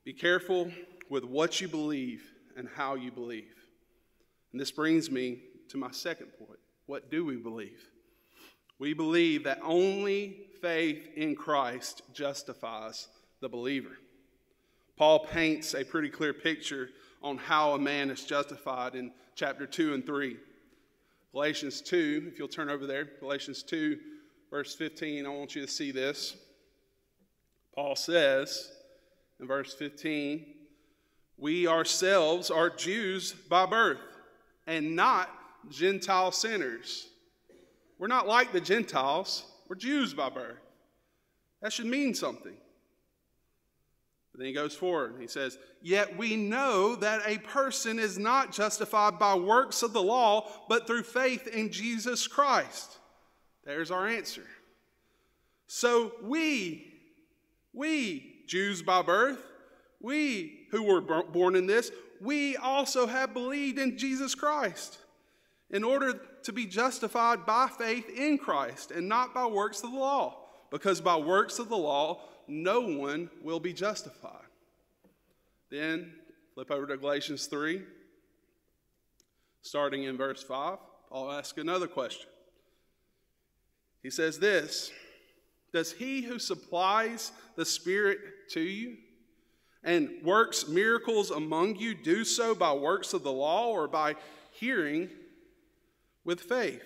Be 0.05 0.12
careful 0.12 0.71
with 1.09 1.25
what 1.25 1.61
you 1.61 1.69
believe 1.69 2.23
and 2.57 2.69
how 2.77 2.95
you 2.95 3.11
believe. 3.11 3.55
And 4.53 4.61
this 4.61 4.71
brings 4.71 5.11
me 5.11 5.41
to 5.69 5.77
my 5.77 5.91
second 5.91 6.29
point. 6.39 6.59
What 6.87 7.11
do 7.11 7.25
we 7.25 7.37
believe? 7.37 7.83
We 8.79 8.95
believe 8.95 9.45
that 9.45 9.61
only 9.62 10.47
faith 10.61 11.09
in 11.17 11.35
Christ 11.35 12.03
justifies 12.12 13.09
the 13.41 13.49
believer. 13.49 13.97
Paul 15.00 15.21
paints 15.21 15.73
a 15.73 15.83
pretty 15.83 16.11
clear 16.11 16.35
picture 16.35 16.90
on 17.23 17.38
how 17.38 17.73
a 17.73 17.78
man 17.78 18.11
is 18.11 18.23
justified 18.23 18.95
in 18.95 19.12
chapter 19.35 19.64
2 19.64 19.95
and 19.95 20.04
3. 20.04 20.37
Galatians 21.33 21.80
2, 21.80 22.25
if 22.30 22.38
you'll 22.38 22.49
turn 22.49 22.69
over 22.69 22.87
there, 22.87 23.09
Galatians 23.19 23.62
2, 23.62 23.97
verse 24.50 24.75
15, 24.75 25.25
I 25.25 25.28
want 25.30 25.54
you 25.54 25.62
to 25.62 25.73
see 25.73 25.90
this. 25.90 26.37
Paul 27.75 27.97
says 27.97 28.73
in 29.40 29.47
verse 29.47 29.73
15, 29.73 30.45
We 31.38 31.66
ourselves 31.66 32.50
are 32.50 32.69
Jews 32.69 33.33
by 33.33 33.64
birth 33.64 34.02
and 34.66 34.95
not 34.97 35.30
Gentile 35.71 36.30
sinners. 36.30 37.09
We're 37.99 38.07
not 38.09 38.28
like 38.28 38.52
the 38.52 38.61
Gentiles, 38.61 39.47
we're 39.66 39.76
Jews 39.76 40.12
by 40.12 40.28
birth. 40.28 40.61
That 41.62 41.73
should 41.73 41.87
mean 41.87 42.14
something. 42.14 42.59
But 44.33 44.39
then 44.39 44.47
he 44.47 44.53
goes 44.53 44.75
forward 44.75 45.13
and 45.13 45.21
he 45.21 45.27
says, 45.27 45.59
Yet 45.83 46.17
we 46.17 46.37
know 46.37 46.95
that 46.97 47.23
a 47.27 47.39
person 47.39 47.99
is 47.99 48.19
not 48.19 48.53
justified 48.53 49.19
by 49.19 49.35
works 49.35 49.83
of 49.83 49.93
the 49.93 50.03
law, 50.03 50.49
but 50.69 50.87
through 50.87 51.03
faith 51.03 51.47
in 51.47 51.73
Jesus 51.73 52.27
Christ. 52.27 52.99
There's 53.65 53.91
our 53.91 54.07
answer. 54.07 54.47
So 55.67 56.13
we, 56.23 56.93
we, 57.73 58.43
Jews 58.47 58.83
by 58.83 59.03
birth, 59.03 59.39
we 60.01 60.67
who 60.71 60.83
were 60.83 61.01
born 61.01 61.57
in 61.57 61.67
this, 61.67 61.91
we 62.21 62.57
also 62.57 63.07
have 63.07 63.35
believed 63.35 63.79
in 63.79 63.99
Jesus 63.99 64.35
Christ 64.35 64.99
in 65.71 65.85
order 65.85 66.21
to 66.43 66.53
be 66.53 66.67
justified 66.67 67.47
by 67.47 67.69
faith 67.69 68.09
in 68.09 68.39
Christ 68.39 68.91
and 68.91 69.09
not 69.09 69.35
by 69.35 69.47
works 69.47 69.83
of 69.83 69.93
the 69.93 69.99
law. 69.99 70.37
Because 70.71 71.01
by 71.01 71.17
works 71.17 71.59
of 71.59 71.69
the 71.69 71.77
law, 71.77 72.21
no 72.50 72.80
one 72.80 73.30
will 73.42 73.61
be 73.61 73.73
justified. 73.73 74.45
Then 75.71 76.12
flip 76.54 76.71
over 76.71 76.87
to 76.87 76.97
Galatians 76.97 77.47
3, 77.47 77.83
starting 79.62 80.04
in 80.04 80.16
verse 80.16 80.42
5. 80.42 80.78
I'll 81.12 81.33
ask 81.33 81.59
another 81.59 81.87
question. 81.87 82.28
He 84.02 84.11
says 84.11 84.38
this 84.38 84.90
Does 85.73 85.92
he 85.92 86.23
who 86.23 86.38
supplies 86.38 87.33
the 87.57 87.64
Spirit 87.64 88.19
to 88.50 88.61
you 88.61 88.97
and 89.83 90.11
works 90.23 90.69
miracles 90.69 91.30
among 91.30 91.76
you 91.76 91.95
do 91.95 92.25
so 92.25 92.54
by 92.54 92.73
works 92.73 93.14
of 93.14 93.23
the 93.23 93.33
law 93.33 93.69
or 93.69 93.88
by 93.88 94.16
hearing 94.52 95.09
with 96.25 96.40
faith? 96.40 96.83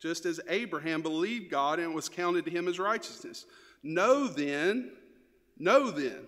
Just 0.00 0.26
as 0.26 0.40
Abraham 0.48 1.00
believed 1.00 1.50
God 1.50 1.78
and 1.78 1.92
it 1.92 1.94
was 1.94 2.08
counted 2.08 2.44
to 2.46 2.50
him 2.50 2.66
as 2.66 2.78
righteousness. 2.78 3.46
Know 3.82 4.28
then, 4.28 4.92
know 5.58 5.90
then, 5.90 6.26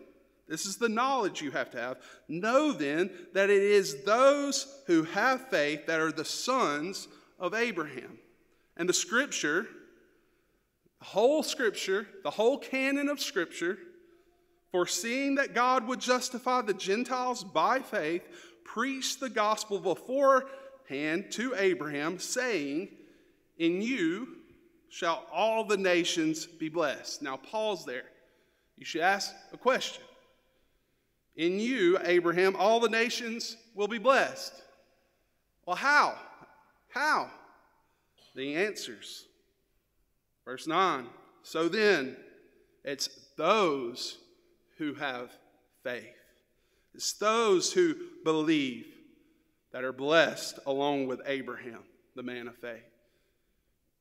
this 0.48 0.66
is 0.66 0.76
the 0.76 0.88
knowledge 0.88 1.40
you 1.40 1.50
have 1.52 1.70
to 1.70 1.78
have. 1.78 1.98
Know 2.28 2.72
then 2.72 3.10
that 3.32 3.50
it 3.50 3.62
is 3.62 4.04
those 4.04 4.82
who 4.86 5.04
have 5.04 5.48
faith 5.48 5.86
that 5.86 6.00
are 6.00 6.12
the 6.12 6.24
sons 6.24 7.08
of 7.38 7.54
Abraham. 7.54 8.18
And 8.76 8.88
the 8.88 8.92
scripture, 8.92 9.66
the 10.98 11.06
whole 11.06 11.42
scripture, 11.42 12.06
the 12.22 12.30
whole 12.30 12.58
canon 12.58 13.08
of 13.08 13.20
scripture, 13.20 13.78
foreseeing 14.70 15.36
that 15.36 15.54
God 15.54 15.86
would 15.86 16.00
justify 16.00 16.60
the 16.60 16.74
Gentiles 16.74 17.42
by 17.42 17.78
faith, 17.78 18.22
preached 18.64 19.20
the 19.20 19.30
gospel 19.30 19.78
beforehand 19.78 21.26
to 21.30 21.54
Abraham, 21.56 22.18
saying, 22.18 22.88
In 23.56 23.80
you 23.80 24.38
shall 24.94 25.24
all 25.32 25.64
the 25.64 25.76
nations 25.76 26.46
be 26.46 26.68
blessed. 26.68 27.20
Now, 27.20 27.36
pause 27.36 27.84
there. 27.84 28.04
You 28.76 28.84
should 28.84 29.00
ask 29.00 29.34
a 29.52 29.56
question. 29.56 30.04
In 31.34 31.58
you, 31.58 31.98
Abraham, 32.04 32.54
all 32.54 32.78
the 32.78 32.88
nations 32.88 33.56
will 33.74 33.88
be 33.88 33.98
blessed. 33.98 34.52
Well, 35.66 35.74
how? 35.74 36.14
How? 36.90 37.28
The 38.36 38.54
answers. 38.54 39.26
Verse 40.44 40.68
9. 40.68 41.06
So 41.42 41.68
then, 41.68 42.16
it's 42.84 43.08
those 43.36 44.18
who 44.78 44.94
have 44.94 45.32
faith. 45.82 46.04
It's 46.94 47.14
those 47.14 47.72
who 47.72 47.96
believe 48.22 48.86
that 49.72 49.82
are 49.82 49.92
blessed 49.92 50.60
along 50.66 51.08
with 51.08 51.20
Abraham, 51.26 51.82
the 52.14 52.22
man 52.22 52.46
of 52.46 52.54
faith. 52.58 52.93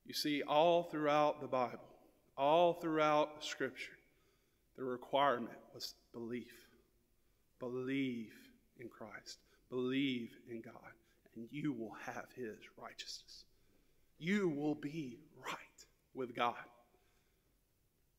You 0.05 0.13
see, 0.13 0.43
all 0.43 0.83
throughout 0.83 1.41
the 1.41 1.48
Bible, 1.48 1.79
all 2.38 2.74
throughout 2.74 3.43
Scripture, 3.43 3.98
the 4.75 4.83
requirement 4.83 5.57
was 5.74 5.95
belief. 6.12 6.53
Believe 7.60 8.33
in 8.79 8.89
Christ, 8.89 9.39
believe 9.69 10.31
in 10.50 10.62
God, 10.62 10.74
and 11.36 11.48
you 11.51 11.72
will 11.72 11.95
have 12.05 12.25
His 12.36 12.57
righteousness. 12.77 13.45
You 14.17 14.50
will 14.50 14.75
be 14.75 15.19
right 15.45 15.57
with 16.13 16.36
God. 16.36 16.55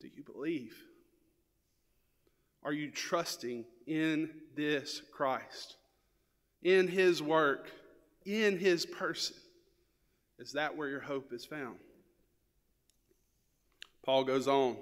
Do 0.01 0.09
you 0.15 0.23
believe? 0.23 0.77
Are 2.63 2.73
you 2.73 2.91
trusting 2.91 3.65
in 3.87 4.31
this 4.57 5.03
Christ, 5.13 5.77
in 6.63 6.89
His 6.89 7.23
work, 7.23 7.71
in 8.25 8.59
His 8.59 8.87
person? 8.87 9.37
Is 10.39 10.53
that 10.53 10.77
where 10.77 10.89
your 10.89 11.01
hope 11.01 11.33
is 11.33 11.45
found? 11.45 11.77
Paul 14.05 14.25
goes 14.25 14.49
on 14.49 14.77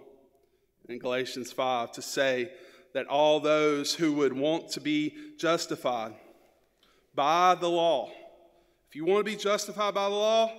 in 0.88 0.99
Galatians 0.99 1.52
5 1.52 1.92
to 1.92 2.02
say 2.02 2.50
that 2.94 3.06
all 3.06 3.40
those 3.40 3.94
who 3.94 4.12
would 4.14 4.32
want 4.32 4.71
to 4.71 4.80
be 4.80 5.14
justified 5.38 6.14
by 7.14 7.54
the 7.54 7.68
law, 7.68 8.11
if 8.88 8.97
you 8.97 9.04
want 9.04 9.25
to 9.25 9.30
be 9.30 9.37
justified 9.37 9.94
by 9.94 10.09
the 10.09 10.14
law, 10.14 10.52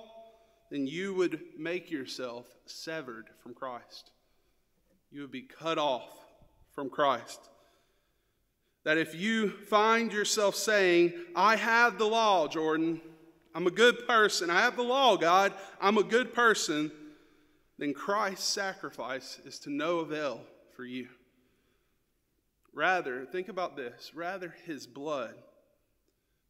then 0.71 0.87
you 0.87 1.13
would 1.13 1.39
make 1.57 1.91
yourself 1.91 2.47
severed 2.65 3.29
from 3.41 3.53
Christ. 3.53 4.11
You 5.11 5.21
would 5.21 5.31
be 5.31 5.43
cut 5.43 5.77
off 5.77 6.09
from 6.73 6.89
Christ. 6.89 7.49
That 8.83 8.97
if 8.97 9.13
you 9.13 9.49
find 9.49 10.11
yourself 10.11 10.55
saying, 10.55 11.13
I 11.35 11.55
have 11.55 11.97
the 11.97 12.07
law, 12.07 12.47
Jordan, 12.47 13.01
I'm 13.55 13.67
a 13.67 13.71
good 13.71 14.07
person. 14.07 14.49
I 14.49 14.61
have 14.61 14.75
the 14.75 14.83
law, 14.83 15.15
God. 15.15 15.53
I'm 15.79 15.97
a 15.97 16.03
good 16.03 16.33
person. 16.33 16.91
Then 17.77 17.93
Christ's 17.93 18.47
sacrifice 18.47 19.39
is 19.45 19.59
to 19.59 19.69
no 19.69 19.99
avail 19.99 20.41
for 20.75 20.85
you. 20.85 21.07
Rather, 22.73 23.25
think 23.25 23.49
about 23.49 23.75
this 23.75 24.11
rather, 24.15 24.55
his 24.65 24.87
blood, 24.87 25.35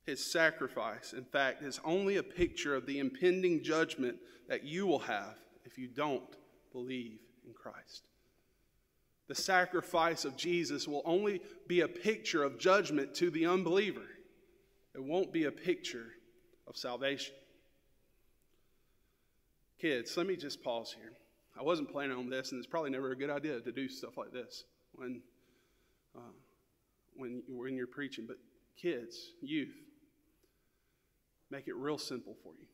his 0.06 0.26
sacrifice, 0.26 1.14
in 1.14 1.26
fact, 1.26 1.62
is 1.64 1.80
only 1.84 2.18
a 2.18 2.24
picture 2.24 2.76
of 2.76 2.86
the 2.86 3.00
impending 3.00 3.64
judgment 3.64 4.18
that 4.48 4.64
you 4.64 4.86
will 4.88 5.00
have 5.00 5.36
if 5.66 5.78
you 5.78 5.88
don't 5.88 6.38
believe 6.72 7.20
in 7.46 7.54
Christ. 7.54 8.04
The 9.28 9.36
sacrifice 9.36 10.26
of 10.26 10.38
Jesus 10.38 10.88
will 10.88 11.02
only 11.06 11.42
be 11.68 11.82
a 11.82 11.88
picture 11.88 12.44
of 12.44 12.60
judgment 12.60 13.16
to 13.16 13.30
the 13.30 13.46
unbeliever. 13.46 14.08
It 14.94 15.04
won't 15.04 15.34
be 15.34 15.46
a 15.46 15.52
picture 15.52 16.08
of 16.68 16.78
salvation. 16.78 17.36
Kids, 19.80 20.16
let 20.16 20.28
me 20.28 20.36
just 20.36 20.64
pause 20.64 20.96
here. 20.98 21.14
I 21.60 21.62
wasn't 21.62 21.92
planning 21.92 22.18
on 22.18 22.30
this, 22.30 22.52
and 22.52 22.60
it's 22.60 22.68
probably 22.68 22.90
never 22.90 23.12
a 23.12 23.18
good 23.18 23.30
idea 23.30 23.60
to 23.60 23.72
do 23.72 23.88
stuff 23.88 24.18
like 24.18 24.32
this 24.32 24.64
when, 24.94 25.22
uh, 26.16 26.32
when, 27.16 27.44
when 27.48 27.76
you're 27.76 27.86
preaching. 27.86 28.26
But 28.28 28.38
kids, 28.82 29.34
youth, 29.42 29.76
make 31.52 31.68
it 31.68 31.76
real 31.76 31.98
simple 31.98 32.36
for 32.44 32.54
you. 32.58 32.66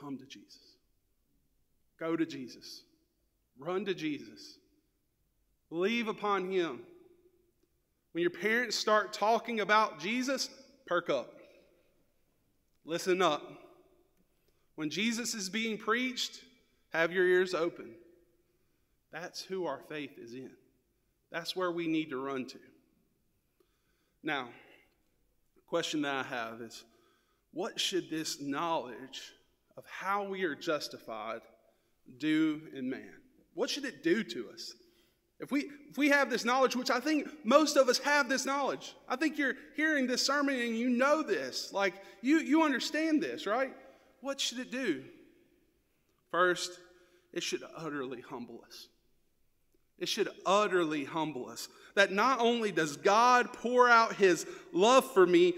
Come 0.00 0.16
to 0.18 0.24
Jesus. 0.24 0.76
Go 1.98 2.16
to 2.16 2.24
Jesus. 2.24 2.84
Run 3.58 3.84
to 3.84 3.94
Jesus. 3.94 4.58
Believe 5.68 6.08
upon 6.08 6.50
Him. 6.50 6.80
When 8.12 8.22
your 8.22 8.30
parents 8.30 8.76
start 8.76 9.12
talking 9.12 9.60
about 9.60 9.98
Jesus, 9.98 10.48
perk 10.86 11.10
up. 11.10 11.37
Listen 12.88 13.20
up. 13.20 13.42
When 14.76 14.88
Jesus 14.88 15.34
is 15.34 15.50
being 15.50 15.76
preached, 15.76 16.40
have 16.88 17.12
your 17.12 17.26
ears 17.26 17.52
open. 17.52 17.90
That's 19.12 19.42
who 19.42 19.66
our 19.66 19.80
faith 19.90 20.12
is 20.16 20.32
in. 20.32 20.50
That's 21.30 21.54
where 21.54 21.70
we 21.70 21.86
need 21.86 22.08
to 22.08 22.16
run 22.16 22.46
to. 22.46 22.58
Now, 24.22 24.48
the 25.54 25.60
question 25.68 26.00
that 26.00 26.14
I 26.14 26.22
have 26.22 26.62
is 26.62 26.82
what 27.52 27.78
should 27.78 28.08
this 28.08 28.40
knowledge 28.40 29.34
of 29.76 29.84
how 29.86 30.24
we 30.24 30.44
are 30.44 30.54
justified 30.54 31.42
do 32.16 32.62
in 32.74 32.88
man? 32.88 33.12
What 33.52 33.68
should 33.68 33.84
it 33.84 34.02
do 34.02 34.24
to 34.24 34.48
us? 34.54 34.72
If 35.40 35.52
we, 35.52 35.70
if 35.88 35.96
we 35.96 36.08
have 36.08 36.30
this 36.30 36.44
knowledge, 36.44 36.74
which 36.74 36.90
I 36.90 36.98
think 36.98 37.28
most 37.44 37.76
of 37.76 37.88
us 37.88 37.98
have 37.98 38.28
this 38.28 38.44
knowledge, 38.44 38.94
I 39.08 39.16
think 39.16 39.38
you're 39.38 39.54
hearing 39.76 40.06
this 40.06 40.26
sermon 40.26 40.56
and 40.56 40.76
you 40.76 40.88
know 40.88 41.22
this. 41.22 41.72
Like, 41.72 41.94
you, 42.22 42.38
you 42.38 42.64
understand 42.64 43.22
this, 43.22 43.46
right? 43.46 43.72
What 44.20 44.40
should 44.40 44.58
it 44.58 44.72
do? 44.72 45.04
First, 46.30 46.72
it 47.32 47.42
should 47.42 47.62
utterly 47.76 48.20
humble 48.20 48.64
us. 48.66 48.88
It 49.98 50.08
should 50.08 50.28
utterly 50.44 51.04
humble 51.04 51.48
us. 51.48 51.68
That 51.94 52.12
not 52.12 52.40
only 52.40 52.72
does 52.72 52.96
God 52.96 53.52
pour 53.52 53.88
out 53.88 54.14
his 54.14 54.46
love 54.72 55.12
for 55.12 55.26
me 55.26 55.54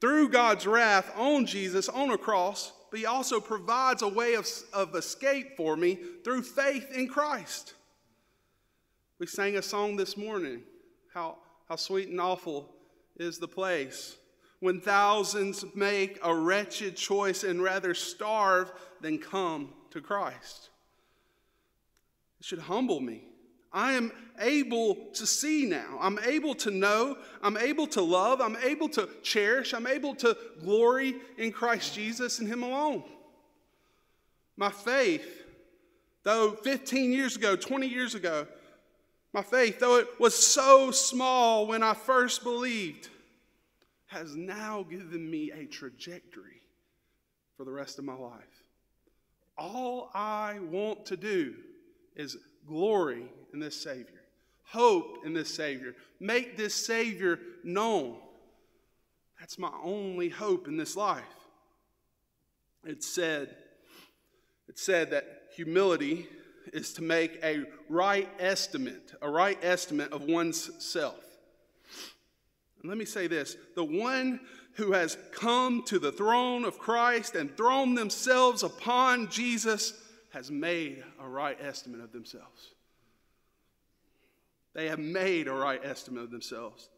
through 0.00 0.28
God's 0.30 0.66
wrath 0.66 1.10
on 1.16 1.46
Jesus 1.46 1.88
on 1.88 2.10
a 2.10 2.18
cross, 2.18 2.72
but 2.90 3.00
he 3.00 3.06
also 3.06 3.40
provides 3.40 4.02
a 4.02 4.08
way 4.08 4.34
of, 4.34 4.46
of 4.72 4.94
escape 4.94 5.56
for 5.56 5.76
me 5.76 5.98
through 6.24 6.42
faith 6.42 6.90
in 6.94 7.08
Christ. 7.08 7.74
We 9.18 9.26
sang 9.26 9.56
a 9.56 9.62
song 9.62 9.96
this 9.96 10.16
morning 10.16 10.62
how, 11.12 11.38
how 11.68 11.74
sweet 11.74 12.08
and 12.08 12.20
awful 12.20 12.72
is 13.16 13.38
the 13.38 13.48
place 13.48 14.16
when 14.60 14.80
thousands 14.80 15.64
make 15.74 16.20
a 16.22 16.32
wretched 16.32 16.96
choice 16.96 17.42
and 17.42 17.60
rather 17.60 17.94
starve 17.94 18.70
than 19.00 19.18
come 19.18 19.72
to 19.90 20.00
Christ. 20.00 20.70
It 22.38 22.46
should 22.46 22.60
humble 22.60 23.00
me. 23.00 23.24
I 23.72 23.92
am 23.92 24.12
able 24.40 24.94
to 25.14 25.26
see 25.26 25.66
now. 25.66 25.98
I'm 26.00 26.20
able 26.24 26.54
to 26.56 26.70
know. 26.70 27.18
I'm 27.42 27.56
able 27.56 27.88
to 27.88 28.02
love. 28.02 28.40
I'm 28.40 28.56
able 28.62 28.88
to 28.90 29.08
cherish. 29.24 29.74
I'm 29.74 29.88
able 29.88 30.14
to 30.16 30.36
glory 30.60 31.16
in 31.36 31.50
Christ 31.50 31.92
Jesus 31.92 32.38
and 32.38 32.48
Him 32.48 32.62
alone. 32.62 33.02
My 34.56 34.70
faith, 34.70 35.44
though 36.22 36.52
15 36.52 37.12
years 37.12 37.34
ago, 37.34 37.56
20 37.56 37.88
years 37.88 38.14
ago, 38.14 38.46
my 39.32 39.42
faith, 39.42 39.78
though 39.78 39.96
it 39.96 40.08
was 40.18 40.34
so 40.34 40.90
small 40.90 41.66
when 41.66 41.82
I 41.82 41.94
first 41.94 42.42
believed, 42.42 43.08
has 44.06 44.34
now 44.34 44.86
given 44.88 45.30
me 45.30 45.50
a 45.50 45.66
trajectory 45.66 46.62
for 47.56 47.64
the 47.64 47.72
rest 47.72 47.98
of 47.98 48.04
my 48.04 48.14
life. 48.14 48.64
All 49.58 50.10
I 50.14 50.58
want 50.70 51.06
to 51.06 51.16
do 51.16 51.54
is 52.16 52.36
glory 52.66 53.24
in 53.52 53.60
this 53.60 53.80
Savior, 53.80 54.22
hope 54.64 55.18
in 55.26 55.34
this 55.34 55.54
Savior, 55.54 55.94
make 56.20 56.56
this 56.56 56.74
Savior 56.74 57.38
known. 57.64 58.16
That's 59.38 59.58
my 59.58 59.72
only 59.82 60.28
hope 60.28 60.68
in 60.68 60.76
this 60.76 60.96
life. 60.96 61.22
It 62.84 63.04
said, 63.04 63.56
it 64.68 64.78
said 64.78 65.10
that 65.10 65.42
humility 65.54 66.28
is 66.72 66.92
to 66.94 67.02
make 67.02 67.38
a 67.42 67.64
right 67.88 68.28
estimate, 68.38 69.14
a 69.22 69.30
right 69.30 69.58
estimate 69.62 70.12
of 70.12 70.22
one's 70.24 70.70
self. 70.82 71.24
And 72.80 72.88
let 72.88 72.98
me 72.98 73.04
say 73.04 73.26
this 73.26 73.56
the 73.74 73.84
one 73.84 74.40
who 74.74 74.92
has 74.92 75.18
come 75.32 75.82
to 75.86 75.98
the 75.98 76.12
throne 76.12 76.64
of 76.64 76.78
Christ 76.78 77.34
and 77.34 77.56
thrown 77.56 77.94
themselves 77.94 78.62
upon 78.62 79.28
Jesus 79.28 79.94
has 80.30 80.50
made 80.50 81.02
a 81.20 81.28
right 81.28 81.58
estimate 81.60 82.00
of 82.00 82.12
themselves. 82.12 82.74
They 84.74 84.88
have 84.88 85.00
made 85.00 85.48
a 85.48 85.52
right 85.52 85.80
estimate 85.82 86.24
of 86.24 86.30
themselves. 86.30 86.88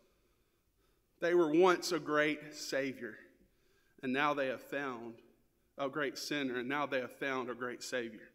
They 1.20 1.35
were 1.35 1.50
once 1.50 1.92
a 1.92 1.98
great 1.98 2.54
Savior, 2.54 3.14
and 4.02 4.12
now 4.12 4.35
they 4.35 4.48
have 4.48 4.62
found 4.62 5.14
a 5.78 5.88
great 5.88 6.18
sinner, 6.18 6.59
and 6.59 6.68
now 6.68 6.87
they 6.87 7.00
have 7.00 7.16
found 7.18 7.48
a 7.48 7.54
great 7.54 7.83
Savior. 7.83 8.30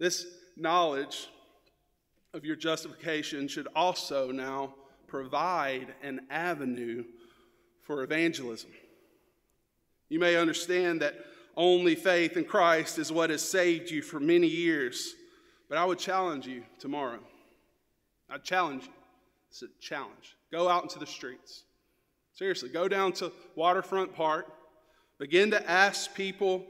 This 0.00 0.26
knowledge 0.56 1.28
of 2.32 2.42
your 2.42 2.56
justification 2.56 3.46
should 3.48 3.68
also 3.76 4.32
now 4.32 4.74
provide 5.06 5.94
an 6.02 6.22
avenue 6.30 7.04
for 7.82 8.02
evangelism. 8.02 8.70
You 10.08 10.18
may 10.18 10.36
understand 10.36 11.02
that 11.02 11.16
only 11.54 11.94
faith 11.94 12.38
in 12.38 12.44
Christ 12.44 12.98
is 12.98 13.12
what 13.12 13.28
has 13.28 13.42
saved 13.42 13.90
you 13.90 14.00
for 14.00 14.18
many 14.18 14.46
years, 14.46 15.14
but 15.68 15.76
I 15.76 15.84
would 15.84 15.98
challenge 15.98 16.46
you 16.46 16.62
tomorrow. 16.78 17.20
I'd 18.30 18.42
challenge 18.42 18.84
you. 18.84 18.92
It's 19.50 19.62
a 19.62 19.66
challenge. 19.80 20.36
Go 20.50 20.66
out 20.68 20.82
into 20.82 20.98
the 20.98 21.06
streets. 21.06 21.64
Seriously, 22.32 22.70
go 22.70 22.88
down 22.88 23.12
to 23.14 23.32
Waterfront 23.54 24.14
Park. 24.14 24.46
Begin 25.18 25.50
to 25.50 25.70
ask 25.70 26.14
people 26.14 26.64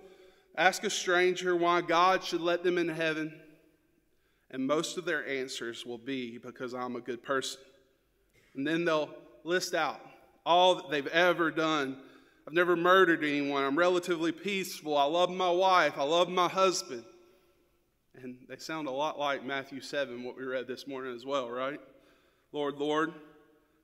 Ask 0.57 0.85
a 0.85 0.91
stranger 0.91 1.57
why 1.57 1.81
God 1.81 2.25
should 2.25 2.41
let 2.41 2.65
them 2.65 2.77
in 2.79 2.89
heaven, 2.89 3.33
and 4.51 4.67
most 4.67 4.99
of 4.99 5.05
their 5.05 5.27
answers 5.27 5.87
will 5.87 5.99
be 5.99 6.39
because 6.39 6.75
I'm 6.75 6.97
a 6.97 7.01
good 7.01 7.23
person. 7.23 7.61
And 8.55 8.67
then 8.67 8.85
they'll 8.85 9.15
list 9.45 9.75
out 9.75 10.01
all 10.45 10.75
that 10.75 10.91
they've 10.91 11.07
ever 11.09 11.51
done. 11.51 11.99
I've 12.47 12.53
never 12.53 12.75
murdered 12.75 13.23
anyone. 13.23 13.63
I'm 13.63 13.79
relatively 13.79 14.33
peaceful. 14.33 14.97
I 14.97 15.05
love 15.05 15.31
my 15.31 15.51
wife. 15.51 15.95
I 15.97 16.03
love 16.03 16.29
my 16.29 16.49
husband. 16.49 17.05
And 18.21 18.39
they 18.49 18.57
sound 18.57 18.89
a 18.89 18.91
lot 18.91 19.19
like 19.19 19.45
Matthew 19.45 19.81
7, 19.81 20.25
what 20.25 20.37
we 20.37 20.45
read 20.45 20.67
this 20.67 20.87
morning 20.87 21.15
as 21.15 21.25
well, 21.25 21.49
right? 21.49 21.81
Lord, 22.53 22.77
Lord, 22.79 23.13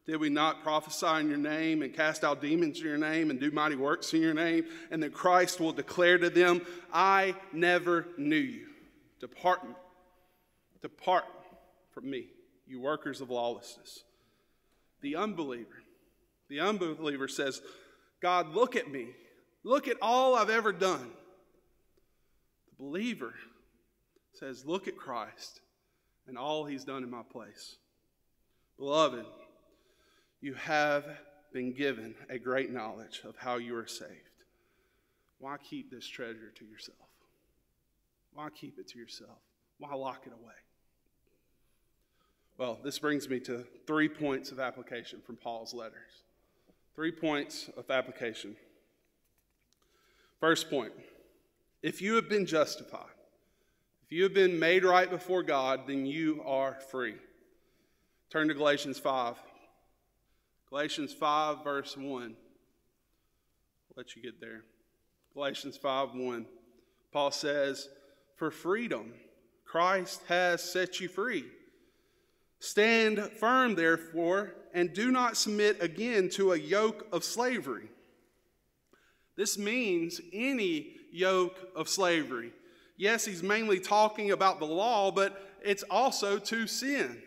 did 0.07 0.21
we 0.21 0.29
not 0.29 0.63
prophesy 0.63 1.21
in 1.21 1.29
your 1.29 1.39
name 1.39 1.83
and 1.83 1.93
cast 1.93 2.23
out 2.23 2.41
demons 2.41 2.79
in 2.79 2.87
your 2.87 2.97
name 2.97 3.31
and 3.31 3.41
do 3.41 3.51
mighty 3.51 3.75
works 3.75 4.15
in 4.15 4.23
your 4.23 4.35
name? 4.35 4.65
And 4.91 5.03
then 5.03 5.11
Christ 5.11 5.59
will 5.59 5.73
declare 5.73 6.17
to 6.19 6.31
them, 6.31 6.63
I 6.93 7.35
never 7.53 8.07
knew 8.17 8.37
you. 8.37 8.67
Depart, 9.21 9.61
depart 10.81 11.25
from 11.93 12.09
me, 12.09 12.29
you 12.67 12.81
workers 12.81 13.21
of 13.21 13.31
lawlessness. 13.31 14.05
The 15.01 15.17
unbeliever, 15.17 15.83
the 16.49 16.61
unbeliever 16.61 17.27
says, 17.27 17.61
God, 18.21 18.55
look 18.55 18.77
at 18.77 18.91
me. 18.91 19.09
Look 19.65 19.89
at 19.89 19.97
all 20.01 20.37
I've 20.37 20.51
ever 20.51 20.73
done. 20.73 21.11
The 22.69 22.85
believer 22.85 23.35
says, 24.33 24.65
Look 24.65 24.87
at 24.87 24.97
Christ 24.97 25.61
and 26.29 26.39
all 26.39 26.65
he's 26.65 26.85
done 26.85 27.03
in 27.03 27.11
my 27.11 27.23
place. 27.23 27.77
Beloved, 28.79 29.25
you 30.41 30.55
have 30.55 31.05
been 31.53 31.73
given 31.73 32.15
a 32.29 32.39
great 32.39 32.71
knowledge 32.71 33.23
of 33.25 33.37
how 33.37 33.57
you 33.57 33.77
are 33.77 33.87
saved. 33.87 34.11
Why 35.39 35.57
keep 35.59 35.91
this 35.91 36.07
treasure 36.07 36.53
to 36.55 36.65
yourself? 36.65 36.99
Why 38.35 38.49
keep 38.51 38.79
it 38.79 38.89
to 38.89 38.99
yourself? 38.99 39.39
Why 39.79 39.95
lock 39.95 40.23
it 40.27 40.33
away? 40.33 40.53
Well, 42.59 42.79
this 42.83 42.99
brings 42.99 43.29
me 43.29 43.41
to 43.41 43.65
three 43.87 44.09
points 44.09 44.51
of 44.51 44.61
application 44.61 45.21
from 45.25 45.37
Paul's 45.37 45.75
letters. 45.75 46.23
Three 46.95 47.13
points 47.13 47.69
of 47.77 47.91
application. 47.91 48.57
First 50.41 50.71
point 50.71 50.93
if 51.83 52.01
you 52.01 52.15
have 52.15 52.29
been 52.29 52.47
justified, 52.47 53.07
if 54.05 54.13
you 54.13 54.23
have 54.23 54.35
been 54.35 54.59
made 54.59 54.85
right 54.85 55.09
before 55.09 55.43
God, 55.43 55.83
then 55.87 56.07
you 56.07 56.43
are 56.45 56.79
free. 56.91 57.15
Turn 58.31 58.49
to 58.49 58.55
Galatians 58.55 58.99
5. 58.99 59.37
Galatians 60.69 61.13
5, 61.13 61.63
verse 61.63 61.97
1. 61.97 62.23
I'll 62.23 62.35
let 63.97 64.17
you 64.17 64.23
get 64.23 64.41
there. 64.41 64.63
Galatians 65.33 65.77
5, 65.77 66.15
1. 66.15 66.47
Paul 67.13 67.31
says, 67.31 67.89
For 68.37 68.51
freedom, 68.51 69.13
Christ 69.65 70.23
has 70.29 70.63
set 70.63 71.01
you 71.01 71.09
free. 71.09 71.45
Stand 72.59 73.21
firm, 73.39 73.75
therefore, 73.75 74.55
and 74.75 74.93
do 74.93 75.13
not 75.13 75.37
submit 75.37 75.83
again 75.83 76.29
to 76.31 76.53
a 76.53 76.59
yoke 76.59 77.07
of 77.13 77.23
slavery. 77.23 77.89
This 79.37 79.59
means 79.59 80.21
any 80.33 80.95
yoke 81.13 81.59
of 81.77 81.89
slavery. 81.89 82.53
Yes, 82.97 83.25
he's 83.25 83.43
mainly 83.43 83.79
talking 83.79 84.33
about 84.33 84.59
the 84.59 84.67
law, 84.67 85.11
but 85.11 85.41
it's 85.63 85.83
also 85.85 86.39
to 86.39 86.67
sin. 86.67 87.23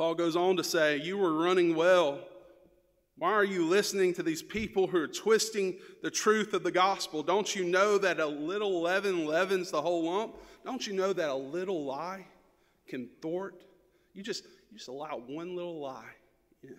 Paul 0.00 0.14
goes 0.14 0.34
on 0.34 0.56
to 0.56 0.64
say, 0.64 0.96
You 0.96 1.18
were 1.18 1.34
running 1.34 1.76
well 1.76 2.20
Why 3.18 3.32
are 3.32 3.44
you 3.44 3.66
listening 3.66 4.14
to 4.14 4.22
these 4.22 4.42
people 4.42 4.86
who 4.86 4.96
are 4.96 5.06
twisting 5.06 5.78
the 6.02 6.10
truth 6.10 6.54
of 6.54 6.62
the 6.62 6.70
gospel? 6.70 7.22
Don't 7.22 7.54
you 7.54 7.64
know 7.64 7.98
that 7.98 8.18
a 8.18 8.24
little 8.24 8.80
leaven 8.80 9.26
leavens 9.26 9.70
the 9.70 9.82
whole 9.82 10.10
lump? 10.10 10.38
Don't 10.64 10.86
you 10.86 10.94
know 10.94 11.12
that 11.12 11.28
a 11.28 11.34
little 11.34 11.84
lie 11.84 12.24
can 12.88 13.10
thwart? 13.20 13.62
You 14.14 14.22
just, 14.22 14.44
you 14.70 14.78
just 14.78 14.88
allow 14.88 15.20
one 15.26 15.54
little 15.54 15.78
lie 15.78 16.14
in. 16.62 16.76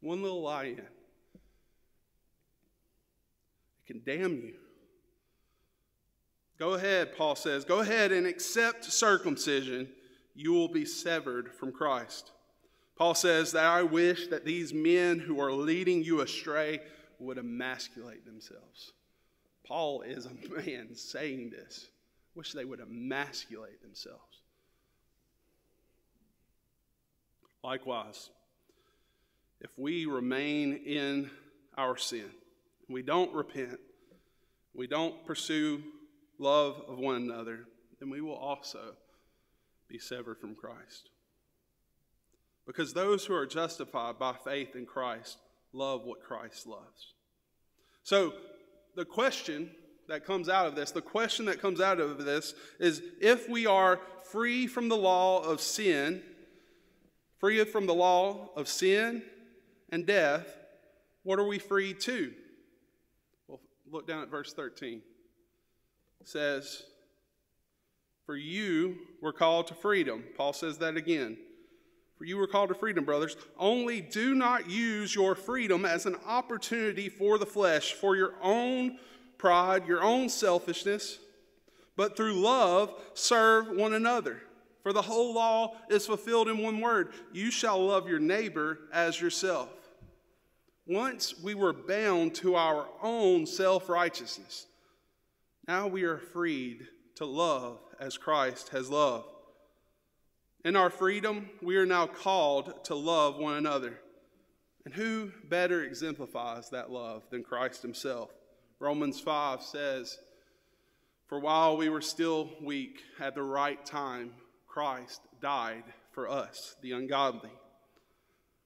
One 0.00 0.20
little 0.20 0.42
lie 0.42 0.64
in. 0.64 0.78
It 0.78 0.86
can 3.86 4.02
damn 4.04 4.32
you. 4.32 4.54
Go 6.58 6.74
ahead, 6.74 7.16
Paul 7.16 7.36
says, 7.36 7.64
go 7.64 7.78
ahead 7.78 8.10
and 8.10 8.26
accept 8.26 8.84
circumcision. 8.84 9.90
You 10.34 10.54
will 10.54 10.66
be 10.66 10.84
severed 10.84 11.54
from 11.54 11.70
Christ. 11.70 12.32
Paul 12.98 13.14
says 13.14 13.52
that 13.52 13.64
I 13.64 13.84
wish 13.84 14.26
that 14.26 14.44
these 14.44 14.74
men 14.74 15.20
who 15.20 15.40
are 15.40 15.52
leading 15.52 16.02
you 16.02 16.20
astray 16.20 16.80
would 17.20 17.38
emasculate 17.38 18.26
themselves. 18.26 18.92
Paul 19.64 20.02
is 20.02 20.26
a 20.26 20.50
man 20.66 20.96
saying 20.96 21.50
this. 21.50 21.86
Wish 22.34 22.52
they 22.52 22.64
would 22.64 22.80
emasculate 22.80 23.80
themselves. 23.82 24.42
Likewise, 27.62 28.30
if 29.60 29.70
we 29.76 30.06
remain 30.06 30.74
in 30.84 31.30
our 31.76 31.96
sin, 31.96 32.30
we 32.88 33.02
don't 33.02 33.32
repent, 33.32 33.78
we 34.74 34.88
don't 34.88 35.24
pursue 35.24 35.82
love 36.38 36.82
of 36.88 36.98
one 36.98 37.16
another, 37.16 37.66
then 38.00 38.10
we 38.10 38.20
will 38.20 38.36
also 38.36 38.94
be 39.88 39.98
severed 39.98 40.38
from 40.38 40.54
Christ. 40.54 41.10
Because 42.68 42.92
those 42.92 43.24
who 43.24 43.34
are 43.34 43.46
justified 43.46 44.18
by 44.18 44.34
faith 44.34 44.76
in 44.76 44.84
Christ 44.84 45.38
love 45.72 46.04
what 46.04 46.22
Christ 46.22 46.66
loves. 46.66 47.14
So, 48.02 48.34
the 48.94 49.06
question 49.06 49.70
that 50.06 50.26
comes 50.26 50.50
out 50.50 50.66
of 50.66 50.76
this, 50.76 50.90
the 50.90 51.00
question 51.00 51.46
that 51.46 51.62
comes 51.62 51.80
out 51.80 51.98
of 51.98 52.22
this 52.26 52.52
is 52.78 53.00
if 53.22 53.48
we 53.48 53.64
are 53.64 54.00
free 54.30 54.66
from 54.66 54.90
the 54.90 54.96
law 54.96 55.42
of 55.42 55.62
sin, 55.62 56.22
free 57.38 57.64
from 57.64 57.86
the 57.86 57.94
law 57.94 58.50
of 58.54 58.68
sin 58.68 59.22
and 59.88 60.04
death, 60.04 60.46
what 61.22 61.38
are 61.38 61.46
we 61.46 61.58
free 61.58 61.94
to? 61.94 62.34
Well, 63.46 63.60
look 63.90 64.06
down 64.06 64.22
at 64.22 64.28
verse 64.28 64.52
13. 64.52 65.00
It 66.20 66.28
says, 66.28 66.82
For 68.26 68.36
you 68.36 68.98
were 69.22 69.32
called 69.32 69.68
to 69.68 69.74
freedom. 69.74 70.24
Paul 70.36 70.52
says 70.52 70.76
that 70.78 70.98
again. 70.98 71.38
For 72.18 72.24
you 72.24 72.36
were 72.36 72.48
called 72.48 72.70
to 72.70 72.74
freedom, 72.74 73.04
brothers. 73.04 73.36
Only 73.56 74.00
do 74.00 74.34
not 74.34 74.68
use 74.68 75.14
your 75.14 75.36
freedom 75.36 75.84
as 75.84 76.04
an 76.04 76.16
opportunity 76.26 77.08
for 77.08 77.38
the 77.38 77.46
flesh, 77.46 77.92
for 77.92 78.16
your 78.16 78.34
own 78.42 78.98
pride, 79.38 79.86
your 79.86 80.02
own 80.02 80.28
selfishness, 80.28 81.20
but 81.96 82.16
through 82.16 82.34
love 82.34 82.92
serve 83.14 83.68
one 83.68 83.94
another. 83.94 84.42
For 84.82 84.92
the 84.92 85.02
whole 85.02 85.32
law 85.32 85.76
is 85.88 86.06
fulfilled 86.06 86.48
in 86.48 86.58
one 86.58 86.80
word 86.80 87.12
you 87.32 87.50
shall 87.50 87.84
love 87.84 88.08
your 88.08 88.18
neighbor 88.18 88.80
as 88.92 89.20
yourself. 89.20 89.68
Once 90.86 91.38
we 91.40 91.54
were 91.54 91.72
bound 91.72 92.34
to 92.34 92.56
our 92.56 92.88
own 93.02 93.46
self 93.46 93.88
righteousness, 93.88 94.66
now 95.68 95.86
we 95.86 96.02
are 96.02 96.18
freed 96.18 96.88
to 97.16 97.26
love 97.26 97.78
as 98.00 98.16
Christ 98.16 98.70
has 98.70 98.90
loved. 98.90 99.28
In 100.64 100.74
our 100.74 100.90
freedom, 100.90 101.48
we 101.62 101.76
are 101.76 101.86
now 101.86 102.06
called 102.06 102.84
to 102.86 102.94
love 102.96 103.36
one 103.36 103.54
another. 103.54 104.00
And 104.84 104.92
who 104.92 105.30
better 105.44 105.84
exemplifies 105.84 106.70
that 106.70 106.90
love 106.90 107.22
than 107.30 107.44
Christ 107.44 107.82
himself? 107.82 108.30
Romans 108.80 109.20
5 109.20 109.62
says, 109.62 110.18
For 111.28 111.38
while 111.38 111.76
we 111.76 111.88
were 111.88 112.00
still 112.00 112.50
weak, 112.60 113.02
at 113.20 113.36
the 113.36 113.42
right 113.42 113.84
time, 113.86 114.32
Christ 114.66 115.20
died 115.40 115.84
for 116.10 116.28
us, 116.28 116.74
the 116.82 116.92
ungodly. 116.92 117.52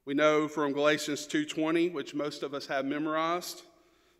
We 0.05 0.15
know 0.15 0.47
from 0.47 0.73
Galatians 0.73 1.27
2:20, 1.27 1.89
which 1.93 2.15
most 2.15 2.41
of 2.41 2.53
us 2.53 2.65
have 2.67 2.85
memorized, 2.85 3.61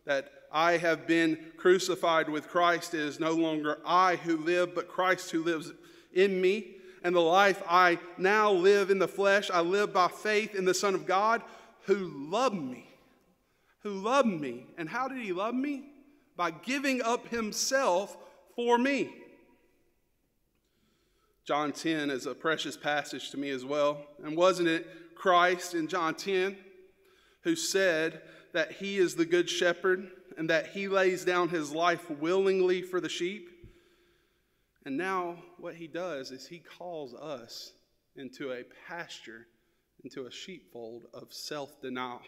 that 0.04 0.30
I 0.52 0.76
have 0.76 1.06
been 1.06 1.52
crucified 1.56 2.28
with 2.28 2.48
Christ. 2.48 2.94
It 2.94 3.00
is 3.00 3.18
no 3.18 3.32
longer 3.32 3.80
I 3.84 4.16
who 4.16 4.36
live, 4.36 4.74
but 4.74 4.88
Christ 4.88 5.32
who 5.32 5.42
lives 5.42 5.72
in 6.12 6.40
me 6.40 6.76
and 7.04 7.14
the 7.14 7.20
life 7.20 7.62
I 7.68 7.98
now 8.16 8.50
live 8.50 8.90
in 8.90 8.98
the 8.98 9.06
flesh, 9.06 9.50
I 9.50 9.60
live 9.60 9.92
by 9.92 10.08
faith 10.08 10.54
in 10.54 10.64
the 10.64 10.72
Son 10.72 10.94
of 10.94 11.06
God 11.06 11.42
who 11.82 12.10
loved 12.30 12.56
me. 12.56 12.88
Who 13.82 13.90
loved 13.90 14.28
me. 14.28 14.66
And 14.78 14.88
how 14.88 15.06
did 15.06 15.18
he 15.18 15.34
love 15.34 15.54
me? 15.54 15.84
By 16.34 16.50
giving 16.50 17.02
up 17.02 17.28
himself 17.28 18.16
for 18.56 18.78
me. 18.78 19.14
John 21.44 21.72
10 21.72 22.10
is 22.10 22.24
a 22.24 22.34
precious 22.34 22.74
passage 22.74 23.30
to 23.30 23.36
me 23.36 23.50
as 23.50 23.66
well. 23.66 23.98
And 24.24 24.34
wasn't 24.34 24.68
it 24.68 24.86
Christ 25.14 25.74
in 25.74 25.88
John 25.88 26.14
10 26.14 26.56
who 27.42 27.54
said 27.54 28.22
that 28.54 28.72
he 28.72 28.96
is 28.96 29.14
the 29.14 29.26
good 29.26 29.50
shepherd 29.50 30.08
and 30.38 30.48
that 30.48 30.68
he 30.68 30.88
lays 30.88 31.22
down 31.22 31.50
his 31.50 31.70
life 31.70 32.08
willingly 32.08 32.80
for 32.80 32.98
the 32.98 33.10
sheep? 33.10 33.50
And 34.84 34.96
now, 34.98 35.36
what 35.58 35.74
he 35.74 35.86
does 35.86 36.30
is 36.30 36.46
he 36.46 36.58
calls 36.58 37.14
us 37.14 37.72
into 38.16 38.52
a 38.52 38.64
pasture, 38.86 39.46
into 40.02 40.26
a 40.26 40.30
sheepfold 40.30 41.04
of 41.14 41.32
self 41.32 41.80
denial. 41.80 42.20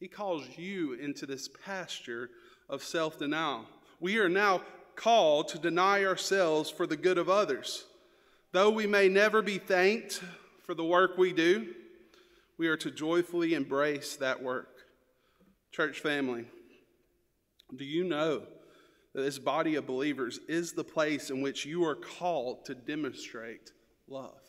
He 0.00 0.08
calls 0.08 0.44
you 0.56 0.94
into 0.94 1.26
this 1.26 1.48
pasture 1.64 2.30
of 2.70 2.82
self 2.82 3.18
denial. 3.18 3.66
We 4.00 4.18
are 4.18 4.30
now 4.30 4.62
called 4.94 5.48
to 5.48 5.58
deny 5.58 6.04
ourselves 6.04 6.70
for 6.70 6.86
the 6.86 6.96
good 6.96 7.18
of 7.18 7.28
others. 7.28 7.84
Though 8.52 8.70
we 8.70 8.86
may 8.86 9.08
never 9.08 9.42
be 9.42 9.58
thanked 9.58 10.22
for 10.64 10.72
the 10.74 10.84
work 10.84 11.18
we 11.18 11.34
do, 11.34 11.74
we 12.56 12.68
are 12.68 12.76
to 12.78 12.90
joyfully 12.90 13.52
embrace 13.52 14.16
that 14.16 14.42
work. 14.42 14.70
Church 15.70 16.00
family, 16.00 16.46
do 17.76 17.84
you 17.84 18.04
know 18.04 18.42
that 19.16 19.22
this 19.22 19.38
body 19.38 19.76
of 19.76 19.86
believers 19.86 20.40
is 20.46 20.72
the 20.72 20.84
place 20.84 21.30
in 21.30 21.40
which 21.40 21.64
you 21.64 21.82
are 21.86 21.96
called 21.96 22.66
to 22.66 22.74
demonstrate 22.74 23.72
love. 24.08 24.42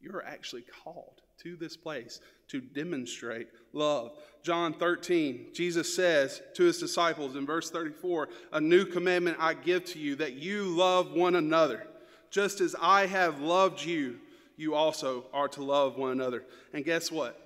You're 0.00 0.24
actually 0.24 0.62
called 0.84 1.22
to 1.42 1.56
this 1.56 1.76
place 1.76 2.20
to 2.50 2.60
demonstrate 2.60 3.48
love. 3.72 4.12
John 4.44 4.74
13, 4.74 5.48
Jesus 5.52 5.92
says 5.92 6.40
to 6.54 6.62
his 6.62 6.78
disciples 6.78 7.34
in 7.34 7.46
verse 7.46 7.68
34 7.68 8.28
A 8.52 8.60
new 8.60 8.84
commandment 8.84 9.38
I 9.40 9.54
give 9.54 9.84
to 9.86 9.98
you, 9.98 10.14
that 10.16 10.34
you 10.34 10.66
love 10.66 11.10
one 11.10 11.34
another. 11.34 11.84
Just 12.30 12.60
as 12.60 12.76
I 12.80 13.06
have 13.06 13.40
loved 13.40 13.84
you, 13.84 14.20
you 14.56 14.76
also 14.76 15.24
are 15.32 15.48
to 15.48 15.64
love 15.64 15.96
one 15.96 16.12
another. 16.12 16.44
And 16.72 16.84
guess 16.84 17.10
what? 17.10 17.40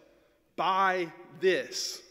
By 0.56 1.10
this, 1.40 2.02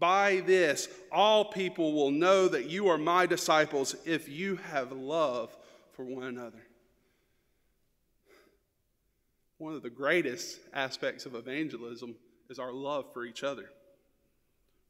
by 0.00 0.42
this, 0.46 0.88
all 1.12 1.44
people 1.44 1.92
will 1.92 2.10
know 2.10 2.48
that 2.48 2.68
you 2.68 2.88
are 2.88 2.98
my 2.98 3.26
disciples 3.26 3.94
if 4.04 4.28
you 4.28 4.56
have 4.56 4.90
love 4.90 5.54
for 5.92 6.04
one 6.04 6.24
another. 6.24 6.62
One 9.58 9.74
of 9.74 9.82
the 9.82 9.90
greatest 9.90 10.58
aspects 10.72 11.26
of 11.26 11.34
evangelism 11.34 12.16
is 12.48 12.58
our 12.58 12.72
love 12.72 13.12
for 13.12 13.26
each 13.26 13.44
other. 13.44 13.70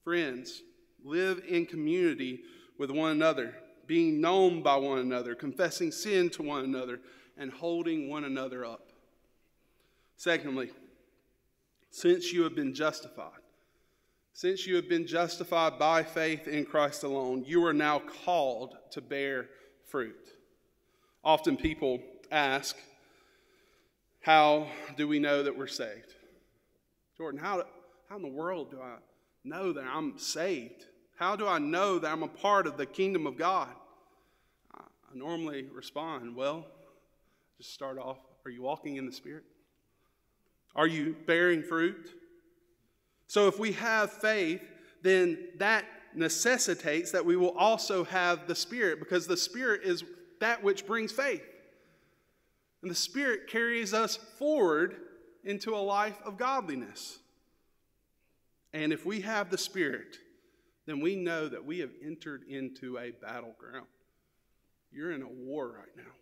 Friends, 0.05 0.63
live 1.05 1.43
in 1.49 1.67
community 1.67 2.41
with 2.79 2.93
one 2.93 3.11
another, 3.11 3.57
being 3.89 4.21
known 4.21 4.63
by 4.63 4.77
one 4.77 4.99
another, 4.99 5.35
confessing 5.35 5.91
sin 5.91 6.31
to 6.31 6.43
one 6.43 6.65
another, 6.65 7.01
and 7.37 7.51
holding 7.51 8.09
one 8.09 8.23
another 8.23 8.65
up. 8.65 8.93
Secondly, 10.17 10.71
since 11.91 12.33
you 12.33 12.45
have 12.45 12.55
been 12.55 12.73
justified, 12.73 13.40
since 14.33 14.67
you 14.67 14.77
have 14.77 14.89
been 14.89 15.07
justified 15.07 15.79
by 15.79 16.03
faith 16.03 16.49
in 16.49 16.65
Christ 16.65 17.03
alone, 17.03 17.45
you 17.47 17.65
are 17.67 17.73
now 17.73 17.99
called 18.25 18.77
to 18.93 19.01
bear 19.01 19.49
fruit. 19.89 20.31
Often 21.25 21.59
people 21.59 22.01
ask, 22.31 22.77
How 24.23 24.69
do 24.97 25.07
we 25.09 25.19
know 25.19 25.43
that 25.43 25.57
we're 25.57 25.67
saved? 25.67 26.15
Jordan, 27.17 27.41
how, 27.41 27.65
how 28.09 28.17
in 28.17 28.23
the 28.23 28.29
world 28.29 28.71
do 28.71 28.81
I 28.81 28.97
know 29.45 29.73
that 29.73 29.85
I'm 29.85 30.19
saved? 30.19 30.87
How 31.19 31.37
do 31.37 31.47
I 31.47 31.59
know 31.59 31.99
that 31.99 32.11
I'm 32.11 32.23
a 32.23 32.29
part 32.29 32.67
of 32.67 32.79
the 32.79 32.87
kingdom 32.87 33.27
of 33.27 33.37
God? 33.37 33.69
I, 34.75 34.83
normally 35.13 35.67
respond, 35.75 36.35
Well, 36.35 36.67
just 37.59 37.75
start 37.75 37.99
off. 37.99 38.19
Are 38.47 38.51
you 38.51 38.63
walking 38.63 38.97
in 38.97 39.05
the 39.05 39.13
Spirit? 39.13 39.45
Are 40.75 40.87
you 40.87 41.17
bearing 41.27 41.63
fruit? 41.63 42.15
So 43.31 43.47
if 43.47 43.61
we 43.61 43.71
have 43.75 44.11
faith, 44.11 44.61
then 45.03 45.39
that 45.59 45.85
necessitates 46.17 47.13
that 47.13 47.25
we 47.25 47.37
will 47.37 47.57
also 47.57 48.03
have 48.03 48.49
the 48.49 48.57
Spirit 48.57 48.99
because 48.99 49.29
the 49.29 49.37
Spirit 49.37 49.83
is 49.85 50.03
that 50.41 50.65
which 50.65 50.85
brings 50.85 51.13
faith. 51.13 51.45
And 52.83 52.91
the 52.91 52.97
Spirit 52.97 53.47
carries 53.47 53.95
us 53.95 54.17
forward 54.17 54.97
into 55.45 55.77
a 55.77 55.79
life 55.79 56.19
of 56.25 56.39
godliness. 56.39 57.21
And 58.73 58.93
if 58.93 59.07
we 59.07 59.21
have 59.21 59.49
the 59.49 59.59
Spirit, 59.59 60.17
then 60.87 60.99
we 60.99 61.15
know 61.15 61.47
that 61.47 61.65
we 61.65 61.79
have 61.79 61.93
entered 62.05 62.43
into 62.49 62.99
a 62.99 63.13
battleground. 63.13 63.87
You're 64.91 65.13
in 65.13 65.23
a 65.23 65.29
war 65.29 65.69
right 65.69 65.97
now. 65.97 66.13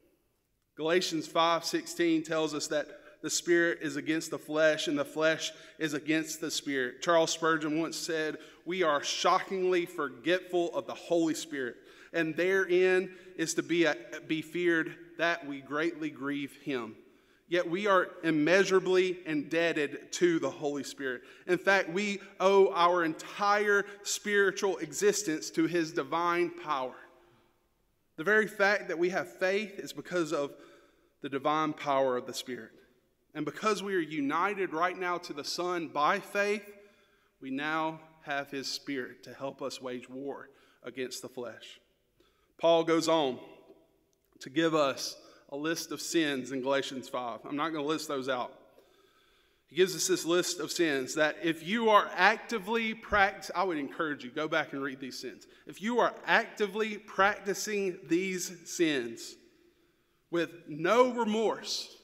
Galatians 0.77 1.27
5:16 1.27 2.23
tells 2.23 2.53
us 2.53 2.67
that 2.67 3.08
the 3.23 3.31
spirit 3.31 3.79
is 3.83 3.97
against 3.97 4.31
the 4.31 4.39
flesh 4.39 4.89
and 4.89 4.99
the 4.99 5.05
flesh 5.05 5.53
is 5.79 5.95
against 5.95 6.41
the 6.41 6.51
spirit. 6.51 7.03
Charles 7.03 7.33
Spurgeon 7.33 7.81
once 7.81 7.97
said, 7.97 8.39
"We 8.65 8.83
are 8.83 9.03
shockingly 9.03 9.87
forgetful 9.87 10.75
of 10.75 10.87
the 10.87 10.95
Holy 10.95 11.35
Spirit, 11.35 11.77
and 12.13 12.37
therein 12.37 13.15
is 13.37 13.55
to 13.55 13.63
be, 13.63 13.85
a, 13.85 13.97
be 14.27 14.43
feared 14.43 14.95
that 15.19 15.47
we 15.47 15.61
greatly 15.61 16.11
grieve 16.11 16.57
him." 16.63 16.97
Yet 17.51 17.69
we 17.69 17.87
are 17.87 18.11
immeasurably 18.23 19.21
indebted 19.25 20.13
to 20.13 20.39
the 20.39 20.51
Holy 20.51 20.85
Spirit. 20.85 21.23
In 21.47 21.57
fact, 21.57 21.89
we 21.89 22.21
owe 22.39 22.71
our 22.75 23.05
entire 23.05 23.87
spiritual 24.03 24.77
existence 24.79 25.49
to 25.53 25.65
His 25.65 25.93
divine 25.93 26.51
power. 26.51 26.95
The 28.17 28.25
very 28.25 28.47
fact 28.47 28.89
that 28.89 28.99
we 28.99 29.09
have 29.11 29.39
faith 29.39 29.79
is 29.79 29.95
because 29.95 30.35
of 30.35 30.53
the 31.23 31.31
divine 31.31 31.73
power 31.73 32.19
of 32.19 32.27
the 32.27 32.35
Spirit. 32.35 32.71
And 33.39 33.45
because 33.45 33.85
we 33.85 33.95
are 33.95 34.01
united 34.01 34.73
right 34.73 34.99
now 34.99 35.17
to 35.19 35.33
the 35.33 35.45
Son 35.45 35.87
by 35.87 36.19
faith, 36.19 36.69
we 37.41 37.53
now 37.53 38.01
have 38.23 38.51
His 38.51 38.67
Spirit 38.67 39.23
to 39.23 39.33
help 39.33 39.63
us 39.63 39.81
wage 39.81 40.11
war 40.11 40.49
against 40.83 41.23
the 41.23 41.29
flesh. 41.29 41.79
Paul 42.61 42.83
goes 42.83 43.07
on 43.07 43.39
to 44.41 44.51
give 44.51 44.75
us 44.75 45.15
a 45.53 45.57
list 45.57 45.93
of 45.93 46.01
sins 46.01 46.51
in 46.51 46.63
Galatians 46.63 47.09
5. 47.09 47.43
I'm 47.49 47.55
not 47.55 47.69
going 47.69 47.85
to 47.85 47.89
list 47.89 48.09
those 48.09 48.29
out. 48.29 48.53
He 49.69 49.77
gives 49.77 49.95
us 49.95 50.09
this 50.09 50.25
list 50.25 50.59
of 50.59 50.73
sins 50.73 51.15
that 51.15 51.37
if 51.41 51.65
you 51.65 51.91
are 51.91 52.11
actively 52.17 52.93
practicing, 52.93 53.55
I 53.55 53.63
would 53.63 53.79
encourage 53.79 54.25
you, 54.25 54.33
go 54.33 54.49
back 54.49 54.73
and 54.73 54.83
read 54.83 54.99
these 54.99 55.21
sins. 55.21 55.47
If 55.65 55.81
you 55.81 56.01
are 56.01 56.13
actively 56.27 56.99
practicing 56.99 58.01
these 58.09 58.69
sins 58.69 59.37
with 60.29 60.51
no 60.67 61.13
remorse, 61.13 61.98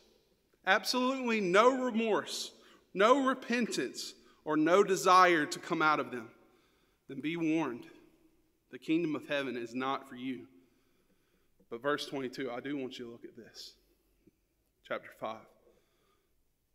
absolutely 0.67 1.41
no 1.41 1.85
remorse, 1.85 2.53
no 2.93 3.27
repentance, 3.27 4.15
or 4.45 4.57
no 4.57 4.85
desire 4.85 5.47
to 5.47 5.59
come 5.59 5.83
out 5.83 6.01
of 6.01 6.11
them, 6.11 6.29
then 7.09 7.21
be 7.21 7.37
warned. 7.37 7.87
The 8.71 8.79
kingdom 8.79 9.15
of 9.15 9.27
heaven 9.29 9.57
is 9.57 9.75
not 9.75 10.09
for 10.09 10.17
you. 10.17 10.47
But 11.71 11.83
verse 11.83 12.07
22, 12.07 12.51
I 12.51 12.61
do 12.61 12.77
want 12.77 12.99
you 12.99 13.07
to 13.07 13.11
look 13.11 13.25
at 13.25 13.37
this. 13.37 13.75
Chapter 14.87 15.11
5. 15.19 15.37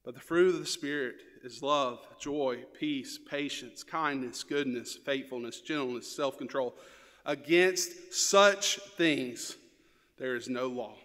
But 0.04 0.16
the 0.16 0.22
fruit 0.22 0.56
of 0.56 0.60
the 0.60 0.66
Spirit 0.66 1.16
is 1.44 1.62
love, 1.62 2.00
joy, 2.20 2.64
peace, 2.78 3.20
patience, 3.30 3.84
kindness, 3.84 4.44
goodness, 4.44 4.96
faithfulness, 4.96 5.62
gentleness, 5.62 6.14
self 6.14 6.38
control. 6.38 6.76
Against 7.26 8.14
such 8.14 8.80
things 8.98 9.58
there 10.18 10.36
is 10.36 10.50
no 10.50 10.68
law. 10.68 10.96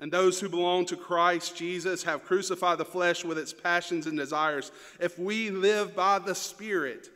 And 0.00 0.10
those 0.10 0.40
who 0.40 0.48
belong 0.48 0.86
to 0.86 0.96
Christ 0.96 1.56
Jesus 1.56 2.02
have 2.04 2.24
crucified 2.24 2.78
the 2.78 2.84
flesh 2.86 3.22
with 3.22 3.36
its 3.36 3.52
passions 3.52 4.06
and 4.06 4.16
desires. 4.16 4.72
If 4.98 5.18
we 5.18 5.50
live 5.50 5.94
by 5.94 6.18
the 6.18 6.34
Spirit, 6.34 7.08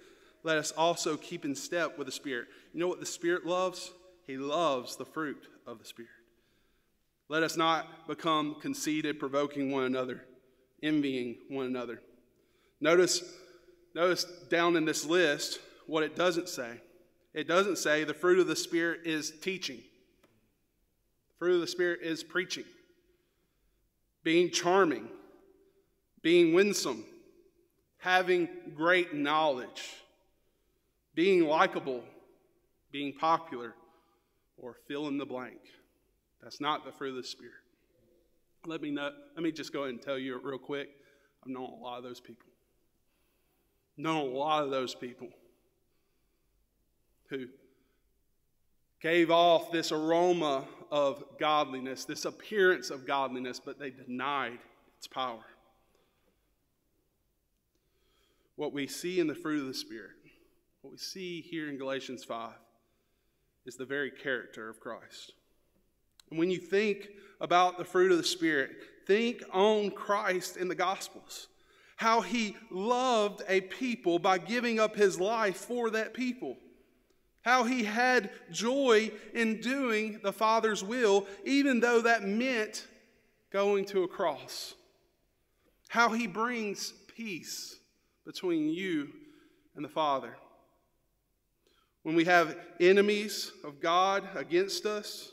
let 0.43 0.59
us 0.59 0.71
also 0.71 1.17
keep 1.17 1.47
in 1.47 1.55
step 1.55 1.97
with 1.97 2.07
the 2.07 2.13
Spirit. 2.13 2.49
You 2.75 2.81
know 2.81 2.89
what 2.89 3.01
the 3.01 3.07
Spirit 3.07 3.47
loves? 3.47 3.91
He 4.27 4.37
loves 4.37 4.97
the 4.97 5.07
fruit 5.07 5.49
of 5.67 5.79
the 5.79 5.87
Spirit. 5.87 6.11
Let 7.29 7.43
us 7.43 7.57
not 7.57 8.07
become 8.07 8.57
conceited, 8.61 9.19
provoking 9.19 9.71
one 9.71 9.85
another, 9.85 10.23
envying 10.83 11.37
one 11.49 11.67
another. 11.67 12.03
Notice, 12.83 13.25
notice 13.95 14.25
down 14.51 14.77
in 14.77 14.85
this 14.85 15.07
list 15.07 15.59
what 15.87 16.03
it 16.03 16.17
doesn't 16.17 16.51
say. 16.51 16.83
It 17.33 17.49
doesn't 17.49 17.79
say 17.79 18.05
the 18.05 18.13
fruit 18.13 18.39
of 18.39 18.47
the 18.47 18.55
Spirit 18.55 19.01
is 19.07 19.33
teaching. 19.41 19.81
Fruit 21.45 21.57
of 21.57 21.61
the 21.61 21.67
Spirit 21.67 22.01
is 22.01 22.25
preaching 22.25 22.65
being 24.23 24.51
charming, 24.51 25.07
being 26.23 26.55
winsome, 26.55 27.05
having 27.99 28.49
great 28.75 29.13
knowledge, 29.13 29.93
being 31.15 31.47
likable, 31.47 32.03
being 32.91 33.13
popular, 33.13 33.75
or 34.57 34.77
fill 34.89 35.07
in 35.09 35.19
the 35.19 35.27
blank. 35.27 35.59
That's 36.43 36.63
not 36.63 36.87
the 36.87 36.93
fruit 36.93 37.11
of 37.11 37.17
the 37.17 37.25
Spirit. 37.25 37.53
Let 38.65 38.81
me 38.81 38.91
know, 38.91 39.11
let 39.35 39.43
me 39.43 39.53
just 39.53 39.71
go 39.71 39.81
ahead 39.81 39.91
and 39.91 40.01
tell 40.01 40.17
you 40.17 40.41
real 40.43 40.57
quick. 40.57 40.89
I've 41.43 41.53
known 41.53 41.69
a 41.69 41.75
lot 41.75 41.99
of 41.99 42.05
those 42.05 42.21
people. 42.21 42.49
Known 43.99 44.33
a 44.33 44.35
lot 44.35 44.65
of 44.65 44.71
those 44.71 44.95
people 44.95 45.29
who 47.29 47.49
gave 49.03 49.31
off 49.31 49.71
this 49.71 49.93
aroma 49.93 50.65
of 50.95 51.25
godliness, 51.41 52.05
this 52.05 52.25
appearance 52.25 52.89
of 52.89 53.05
godliness, 53.05 53.59
but 53.59 53.81
they 53.81 53.91
denied 53.91 54.61
its 54.97 55.09
power. 55.09 55.45
What 58.55 58.73
we 58.73 58.87
see 58.87 59.19
in 59.19 59.27
the 59.27 59.35
fruit 59.35 59.63
of 59.63 59.67
the 59.67 59.75
Spirit, 59.75 60.13
what 60.83 60.93
we 60.93 60.99
see 60.99 61.41
here 61.41 61.69
in 61.69 61.79
Galatians 61.79 62.23
5, 62.23 62.53
is 63.67 63.75
the 63.75 63.85
very 63.85 64.13
character 64.13 64.69
of 64.69 64.79
Christ. 64.79 65.33
And 66.31 66.39
when 66.39 66.49
you 66.49 66.59
think 66.59 67.09
about 67.41 67.77
the 67.77 67.85
fruit 67.85 68.13
of 68.13 68.19
the 68.19 68.23
Spirit, 68.23 68.71
think 69.05 69.43
on 69.53 69.91
Christ 69.91 70.57
in 70.57 70.69
the 70.69 70.77
Gospels. 70.77 71.49
How 71.97 72.21
he 72.21 72.57
loved 72.71 73.43
a 73.49 73.63
people 73.63 74.21
by 74.21 74.39
giving 74.39 74.79
up 74.79 74.95
his 74.95 75.19
life 75.19 75.57
for 75.57 75.91
that 75.91 76.15
people 76.15 76.57
how 77.45 77.65
he 77.65 77.85
had 77.85 78.31
joy 78.51 79.11
in 79.35 79.61
doing 79.61 80.19
the 80.23 80.33
Father's 80.33 80.83
will, 80.83 81.27
even 81.45 81.79
though 81.79 82.01
that 82.01 82.23
meant 82.25 82.87
going 83.53 83.85
to 83.85 84.03
a 84.03 84.09
cross. 84.09 84.75
How 85.89 86.09
he 86.09 86.27
brings 86.27 86.93
peace 87.15 87.77
between 88.25 88.71
you 88.71 89.11
and 89.77 89.85
the 89.85 89.91
Father. 89.91 90.37
When 92.03 92.15
we 92.15 92.25
have 92.25 92.57
enemies 92.81 93.53
of 93.63 93.79
God 93.79 94.27
against 94.35 94.87
us, 94.87 95.31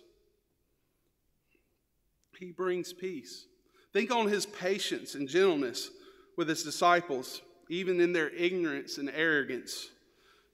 he 2.38 2.52
brings 2.52 2.92
peace. 2.92 3.46
Think 3.94 4.12
on 4.12 4.28
his 4.28 4.46
patience 4.46 5.16
and 5.16 5.30
gentleness 5.30 5.90
with 6.36 6.50
his 6.50 6.64
disciples, 6.64 7.42
even 7.70 8.02
in 8.02 8.12
their 8.12 8.30
ignorance 8.30 8.98
and 8.98 9.10
arrogance. 9.10 9.90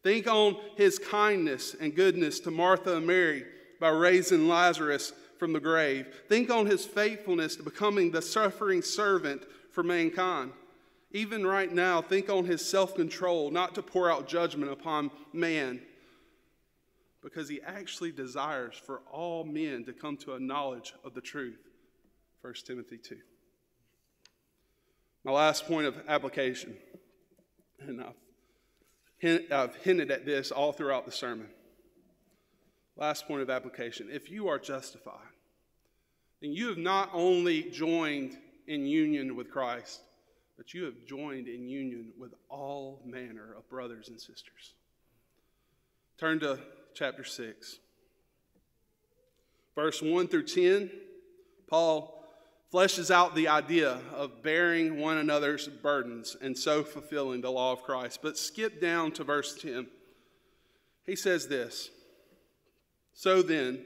Think 0.07 0.25
on 0.25 0.55
his 0.77 0.99
kindness 0.99 1.75
and 1.77 1.93
goodness 1.93 2.39
to 2.39 2.49
Martha 2.49 2.95
and 2.95 3.05
Mary 3.05 3.43
by 3.77 3.89
raising 3.89 4.47
Lazarus 4.47 5.11
from 5.37 5.51
the 5.51 5.59
grave. 5.59 6.07
Think 6.29 6.49
on 6.49 6.65
his 6.65 6.85
faithfulness 6.85 7.57
to 7.57 7.63
becoming 7.63 8.11
the 8.11 8.21
suffering 8.21 8.81
servant 8.81 9.43
for 9.73 9.83
mankind. 9.83 10.53
Even 11.11 11.45
right 11.45 11.69
now, 11.69 12.01
think 12.01 12.29
on 12.29 12.45
his 12.45 12.65
self 12.65 12.95
control, 12.95 13.51
not 13.51 13.75
to 13.75 13.81
pour 13.81 14.09
out 14.09 14.29
judgment 14.29 14.71
upon 14.71 15.11
man, 15.33 15.81
because 17.21 17.49
he 17.49 17.59
actually 17.63 18.13
desires 18.13 18.75
for 18.77 19.01
all 19.11 19.43
men 19.43 19.83
to 19.83 19.91
come 19.91 20.15
to 20.15 20.35
a 20.35 20.39
knowledge 20.39 20.93
of 21.03 21.15
the 21.15 21.21
truth. 21.21 21.67
1 22.39 22.53
Timothy 22.65 22.97
2. 22.97 23.17
My 25.25 25.33
last 25.33 25.67
point 25.67 25.85
of 25.85 25.97
application, 26.07 26.77
and 27.81 27.99
I've 27.99 28.13
I've 29.23 29.75
hinted 29.77 30.11
at 30.11 30.25
this 30.25 30.51
all 30.51 30.71
throughout 30.71 31.05
the 31.05 31.11
sermon. 31.11 31.47
Last 32.95 33.27
point 33.27 33.41
of 33.41 33.49
application. 33.49 34.09
If 34.11 34.29
you 34.29 34.47
are 34.47 34.59
justified, 34.59 35.33
then 36.41 36.51
you 36.53 36.67
have 36.67 36.77
not 36.77 37.09
only 37.13 37.63
joined 37.63 38.37
in 38.67 38.85
union 38.85 39.35
with 39.35 39.51
Christ, 39.51 40.01
but 40.57 40.73
you 40.73 40.83
have 40.85 41.05
joined 41.05 41.47
in 41.47 41.67
union 41.67 42.11
with 42.17 42.33
all 42.49 43.01
manner 43.05 43.53
of 43.57 43.69
brothers 43.69 44.09
and 44.09 44.19
sisters. 44.19 44.73
Turn 46.17 46.39
to 46.39 46.59
chapter 46.93 47.23
6. 47.23 47.79
Verse 49.75 50.01
1 50.01 50.27
through 50.27 50.45
10, 50.45 50.89
Paul 51.69 52.26
fleshes 52.73 53.09
out 53.09 53.33
the 53.33 53.47
idea 53.47 53.99
of 54.13 54.43
bearing 54.43 54.99
one 54.99 55.17
another's 55.17 55.67
burdens 55.67 56.35
and 56.41 56.57
so 56.57 56.83
fulfilling 56.83 57.41
the 57.41 57.51
law 57.51 57.71
of 57.71 57.83
Christ. 57.83 58.19
But 58.21 58.37
skip 58.37 58.81
down 58.81 59.11
to 59.13 59.23
verse 59.23 59.57
10. 59.61 59.87
He 61.05 61.15
says 61.15 61.47
this 61.47 61.89
So 63.13 63.41
then, 63.41 63.85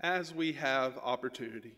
as 0.00 0.34
we 0.34 0.52
have 0.52 0.98
opportunity, 0.98 1.72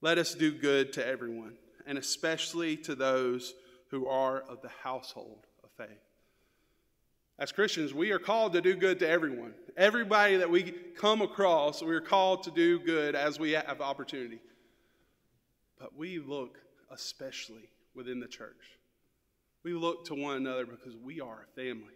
let 0.00 0.16
us 0.16 0.34
do 0.34 0.50
good 0.50 0.92
to 0.94 1.06
everyone, 1.06 1.54
and 1.86 1.98
especially 1.98 2.76
to 2.78 2.94
those 2.94 3.54
who 3.90 4.06
are 4.06 4.40
of 4.40 4.62
the 4.62 4.70
household 4.82 5.46
of 5.62 5.70
faith. 5.76 5.98
As 7.38 7.52
Christians, 7.52 7.94
we 7.94 8.10
are 8.10 8.18
called 8.18 8.54
to 8.54 8.60
do 8.60 8.74
good 8.74 8.98
to 9.00 9.08
everyone. 9.08 9.54
Everybody 9.76 10.38
that 10.38 10.50
we 10.50 10.62
come 10.96 11.22
across, 11.22 11.82
we 11.82 11.94
are 11.94 12.00
called 12.00 12.44
to 12.44 12.50
do 12.50 12.80
good 12.80 13.14
as 13.14 13.38
we 13.38 13.52
have 13.52 13.80
opportunity 13.80 14.40
but 15.78 15.96
we 15.96 16.18
look 16.18 16.58
especially 16.90 17.70
within 17.94 18.20
the 18.20 18.28
church. 18.28 18.78
We 19.64 19.72
look 19.72 20.06
to 20.06 20.14
one 20.14 20.36
another 20.36 20.66
because 20.66 20.96
we 20.96 21.20
are 21.20 21.46
a 21.48 21.60
family. 21.60 21.94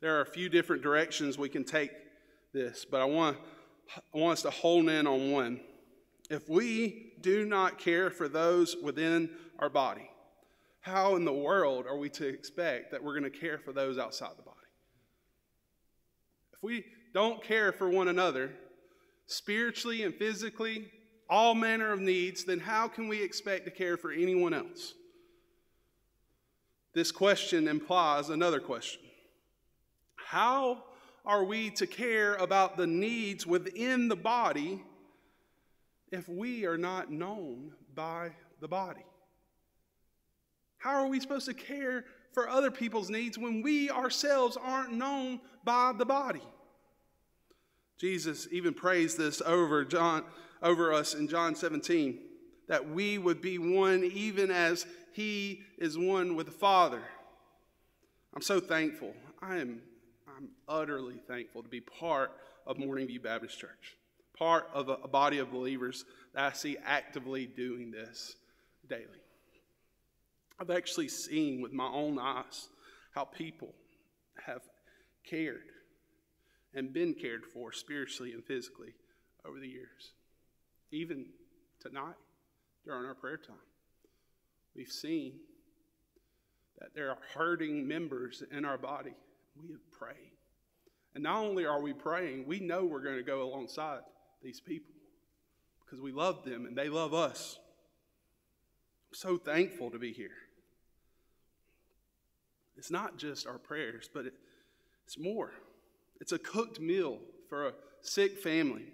There 0.00 0.16
are 0.16 0.22
a 0.22 0.26
few 0.26 0.48
different 0.48 0.82
directions 0.82 1.36
we 1.36 1.48
can 1.48 1.64
take 1.64 1.90
this, 2.52 2.84
but 2.84 3.00
I 3.00 3.04
want, 3.04 3.36
I 3.96 4.18
want 4.18 4.34
us 4.34 4.42
to 4.42 4.50
hone 4.50 4.88
in 4.88 5.06
on 5.06 5.32
one. 5.32 5.60
If 6.30 6.48
we 6.48 7.12
do 7.20 7.44
not 7.44 7.78
care 7.78 8.10
for 8.10 8.28
those 8.28 8.76
within 8.82 9.30
our 9.58 9.68
body, 9.68 10.08
how 10.80 11.16
in 11.16 11.24
the 11.24 11.32
world 11.32 11.86
are 11.86 11.96
we 11.96 12.08
to 12.10 12.26
expect 12.26 12.92
that 12.92 13.02
we're 13.02 13.18
going 13.18 13.30
to 13.30 13.38
care 13.38 13.58
for 13.58 13.72
those 13.72 13.98
outside 13.98 14.30
the 14.36 14.42
body? 14.42 14.56
If 16.52 16.62
we 16.62 16.84
don't 17.12 17.42
care 17.42 17.72
for 17.72 17.88
one 17.88 18.08
another, 18.08 18.52
spiritually 19.26 20.02
and 20.04 20.14
physically, 20.14 20.90
all 21.28 21.54
manner 21.54 21.92
of 21.92 22.00
needs, 22.00 22.44
then 22.44 22.58
how 22.58 22.88
can 22.88 23.08
we 23.08 23.22
expect 23.22 23.64
to 23.66 23.70
care 23.70 23.96
for 23.96 24.10
anyone 24.10 24.54
else? 24.54 24.94
This 26.94 27.12
question 27.12 27.68
implies 27.68 28.30
another 28.30 28.60
question 28.60 29.02
How 30.16 30.84
are 31.24 31.44
we 31.44 31.70
to 31.70 31.86
care 31.86 32.34
about 32.36 32.76
the 32.76 32.86
needs 32.86 33.46
within 33.46 34.08
the 34.08 34.16
body 34.16 34.82
if 36.10 36.28
we 36.28 36.64
are 36.64 36.78
not 36.78 37.10
known 37.10 37.72
by 37.94 38.30
the 38.60 38.68
body? 38.68 39.04
How 40.78 41.02
are 41.02 41.08
we 41.08 41.20
supposed 41.20 41.46
to 41.46 41.54
care 41.54 42.04
for 42.32 42.48
other 42.48 42.70
people's 42.70 43.10
needs 43.10 43.36
when 43.36 43.62
we 43.62 43.90
ourselves 43.90 44.56
aren't 44.56 44.92
known 44.92 45.40
by 45.64 45.92
the 45.96 46.06
body? 46.06 46.42
Jesus 47.98 48.46
even 48.52 48.72
prays 48.72 49.16
this 49.16 49.42
over 49.44 49.84
John 49.84 50.24
over 50.62 50.92
us 50.92 51.14
in 51.14 51.28
John 51.28 51.54
17 51.54 52.18
that 52.68 52.88
we 52.88 53.18
would 53.18 53.40
be 53.40 53.58
one 53.58 54.04
even 54.04 54.50
as 54.50 54.86
he 55.12 55.62
is 55.78 55.98
one 55.98 56.36
with 56.36 56.46
the 56.46 56.52
Father. 56.52 57.02
I'm 58.34 58.42
so 58.42 58.60
thankful. 58.60 59.14
I 59.40 59.56
am 59.56 59.80
I'm 60.36 60.50
utterly 60.68 61.16
thankful 61.26 61.64
to 61.64 61.68
be 61.68 61.80
part 61.80 62.30
of 62.64 62.78
Morning 62.78 63.08
View 63.08 63.18
Baptist 63.18 63.58
Church, 63.58 63.96
part 64.36 64.68
of 64.72 64.88
a, 64.88 64.98
a 65.02 65.08
body 65.08 65.38
of 65.38 65.50
believers 65.50 66.04
that 66.34 66.44
I 66.44 66.54
see 66.54 66.76
actively 66.84 67.46
doing 67.46 67.90
this 67.90 68.36
daily. 68.88 69.02
I've 70.60 70.70
actually 70.70 71.08
seen 71.08 71.60
with 71.60 71.72
my 71.72 71.88
own 71.88 72.18
eyes 72.20 72.68
how 73.12 73.24
people 73.24 73.74
have 74.46 74.62
cared 75.24 75.72
and 76.74 76.92
been 76.92 77.14
cared 77.14 77.44
for 77.44 77.72
spiritually 77.72 78.32
and 78.32 78.44
physically 78.44 78.92
over 79.44 79.58
the 79.58 79.68
years. 79.68 80.12
Even 80.90 81.26
tonight, 81.80 82.14
during 82.84 83.06
our 83.06 83.14
prayer 83.14 83.36
time, 83.36 83.56
we've 84.74 84.90
seen 84.90 85.34
that 86.78 86.94
there 86.94 87.10
are 87.10 87.18
hurting 87.34 87.86
members 87.86 88.42
in 88.50 88.64
our 88.64 88.78
body. 88.78 89.14
We 89.60 89.72
have 89.72 89.90
prayed. 89.90 90.32
And 91.14 91.24
not 91.24 91.44
only 91.44 91.66
are 91.66 91.80
we 91.80 91.92
praying, 91.92 92.46
we 92.46 92.60
know 92.60 92.84
we're 92.84 93.02
going 93.02 93.16
to 93.16 93.22
go 93.22 93.42
alongside 93.42 94.00
these 94.42 94.60
people 94.60 94.94
because 95.84 96.00
we 96.00 96.12
love 96.12 96.44
them 96.44 96.66
and 96.66 96.76
they 96.76 96.88
love 96.88 97.14
us. 97.14 97.58
I'm 99.10 99.14
so 99.14 99.36
thankful 99.38 99.90
to 99.90 99.98
be 99.98 100.12
here. 100.12 100.30
It's 102.76 102.90
not 102.90 103.16
just 103.16 103.46
our 103.46 103.58
prayers, 103.58 104.08
but 104.12 104.26
it, 104.26 104.34
it's 105.04 105.18
more. 105.18 105.52
It's 106.20 106.32
a 106.32 106.38
cooked 106.38 106.78
meal 106.78 107.18
for 107.48 107.68
a 107.68 107.72
sick 108.00 108.38
family. 108.38 108.84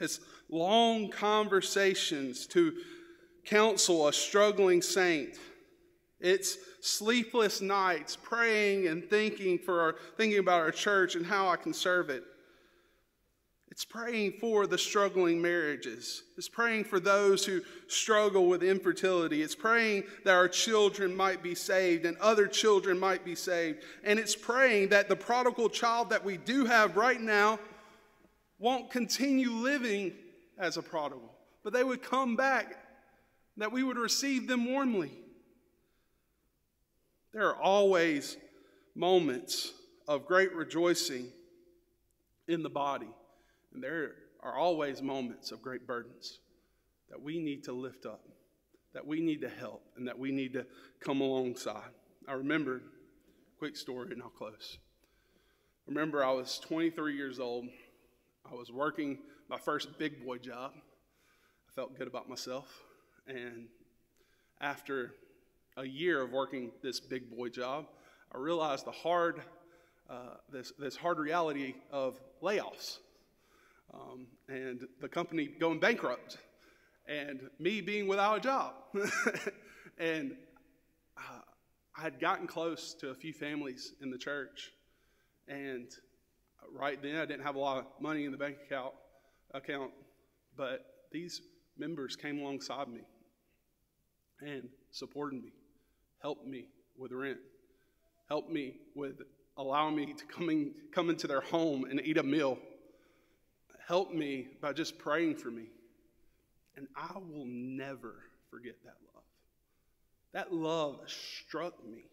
It's 0.00 0.20
long 0.48 1.10
conversations 1.10 2.46
to 2.48 2.74
counsel 3.44 4.08
a 4.08 4.12
struggling 4.12 4.82
saint. 4.82 5.38
It's 6.20 6.56
sleepless 6.80 7.60
nights 7.60 8.16
praying 8.16 8.86
and 8.86 9.08
thinking 9.08 9.58
for 9.58 9.80
our, 9.80 9.96
thinking 10.16 10.38
about 10.38 10.60
our 10.60 10.70
church 10.70 11.16
and 11.16 11.26
how 11.26 11.48
I 11.48 11.56
can 11.56 11.74
serve 11.74 12.10
it. 12.10 12.24
It's 13.74 13.84
praying 13.84 14.34
for 14.40 14.68
the 14.68 14.78
struggling 14.78 15.42
marriages. 15.42 16.22
It's 16.38 16.48
praying 16.48 16.84
for 16.84 17.00
those 17.00 17.44
who 17.44 17.60
struggle 17.88 18.46
with 18.46 18.62
infertility. 18.62 19.42
It's 19.42 19.56
praying 19.56 20.04
that 20.24 20.34
our 20.34 20.46
children 20.46 21.14
might 21.14 21.42
be 21.42 21.56
saved 21.56 22.06
and 22.06 22.16
other 22.18 22.46
children 22.46 23.00
might 23.00 23.24
be 23.24 23.34
saved. 23.34 23.82
And 24.04 24.18
it's 24.20 24.36
praying 24.36 24.90
that 24.90 25.08
the 25.08 25.16
prodigal 25.16 25.68
child 25.68 26.08
that 26.10 26.24
we 26.24 26.36
do 26.36 26.64
have 26.66 26.96
right 26.96 27.20
now 27.20 27.58
won't 28.58 28.90
continue 28.90 29.50
living 29.50 30.12
as 30.58 30.76
a 30.76 30.82
prodigal, 30.82 31.32
but 31.62 31.72
they 31.72 31.84
would 31.84 32.02
come 32.02 32.36
back, 32.36 32.76
that 33.56 33.72
we 33.72 33.82
would 33.82 33.96
receive 33.96 34.48
them 34.48 34.64
warmly. 34.66 35.12
There 37.32 37.48
are 37.48 37.60
always 37.60 38.36
moments 38.94 39.72
of 40.06 40.26
great 40.26 40.54
rejoicing 40.54 41.28
in 42.48 42.62
the 42.62 42.70
body. 42.70 43.08
And 43.72 43.82
there 43.82 44.12
are 44.42 44.56
always 44.56 45.02
moments 45.02 45.50
of 45.50 45.62
great 45.62 45.86
burdens 45.86 46.38
that 47.10 47.20
we 47.20 47.38
need 47.38 47.64
to 47.64 47.72
lift 47.72 48.06
up, 48.06 48.22
that 48.92 49.06
we 49.06 49.20
need 49.20 49.40
to 49.40 49.48
help, 49.48 49.82
and 49.96 50.06
that 50.06 50.18
we 50.18 50.30
need 50.30 50.52
to 50.52 50.66
come 51.00 51.20
alongside. 51.20 51.90
I 52.28 52.32
remember, 52.34 52.82
quick 53.58 53.76
story, 53.76 54.12
and 54.12 54.22
I'll 54.22 54.28
close. 54.28 54.78
Remember, 55.86 56.24
I 56.24 56.32
was 56.32 56.58
23 56.60 57.16
years 57.16 57.38
old. 57.38 57.66
I 58.50 58.54
was 58.54 58.70
working 58.70 59.18
my 59.48 59.58
first 59.58 59.98
big 59.98 60.24
boy 60.24 60.38
job. 60.38 60.72
I 60.76 61.72
felt 61.74 61.96
good 61.98 62.06
about 62.06 62.28
myself. 62.28 62.68
And 63.26 63.68
after 64.60 65.14
a 65.76 65.84
year 65.84 66.20
of 66.20 66.30
working 66.30 66.70
this 66.82 67.00
big 67.00 67.34
boy 67.34 67.48
job, 67.48 67.86
I 68.34 68.38
realized 68.38 68.84
the 68.84 68.92
hard, 68.92 69.40
uh, 70.10 70.36
this, 70.52 70.72
this 70.78 70.94
hard 70.94 71.18
reality 71.18 71.74
of 71.90 72.20
layoffs 72.42 72.98
um, 73.92 74.26
and 74.48 74.86
the 75.00 75.08
company 75.08 75.48
going 75.58 75.80
bankrupt, 75.80 76.38
and 77.06 77.48
me 77.58 77.80
being 77.80 78.06
without 78.08 78.38
a 78.38 78.40
job. 78.40 78.74
and 79.98 80.36
uh, 81.16 81.40
I 81.96 82.02
had 82.02 82.20
gotten 82.20 82.46
close 82.46 82.94
to 83.00 83.10
a 83.10 83.14
few 83.14 83.32
families 83.32 83.92
in 84.02 84.10
the 84.10 84.18
church, 84.18 84.72
and 85.48 85.90
right 86.72 87.00
then 87.02 87.16
I 87.16 87.26
didn't 87.26 87.44
have 87.44 87.56
a 87.56 87.58
lot 87.58 87.78
of 87.78 87.84
money 88.00 88.24
in 88.24 88.32
the 88.32 88.38
bank 88.38 88.56
account, 88.66 88.92
account 89.52 89.90
but 90.56 90.84
these 91.10 91.40
members 91.76 92.16
came 92.16 92.38
alongside 92.38 92.88
me 92.88 93.00
and 94.40 94.68
supported 94.90 95.42
me, 95.42 95.52
helped 96.20 96.46
me 96.46 96.66
with 96.96 97.12
rent, 97.12 97.38
helped 98.28 98.50
me 98.50 98.74
with 98.94 99.22
allowing 99.56 99.96
me 99.96 100.12
to 100.12 100.24
come, 100.26 100.50
in, 100.50 100.72
come 100.92 101.10
into 101.10 101.26
their 101.26 101.40
home 101.40 101.84
and 101.84 102.00
eat 102.04 102.18
a 102.18 102.22
meal 102.22 102.58
helped 103.86 104.14
me 104.14 104.48
by 104.60 104.72
just 104.72 104.98
praying 104.98 105.36
for 105.36 105.50
me. 105.50 105.66
And 106.76 106.88
I 106.96 107.14
will 107.14 107.46
never 107.46 108.14
forget 108.50 108.74
that 108.84 108.96
love. 109.14 109.24
That 110.32 110.52
love 110.52 111.00
struck 111.06 111.74
me. 111.84 112.04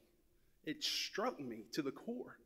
It 0.65 0.83
struck 0.83 1.39
me 1.39 1.63
to 1.73 1.81
the 1.81 1.91
core. 1.91 2.37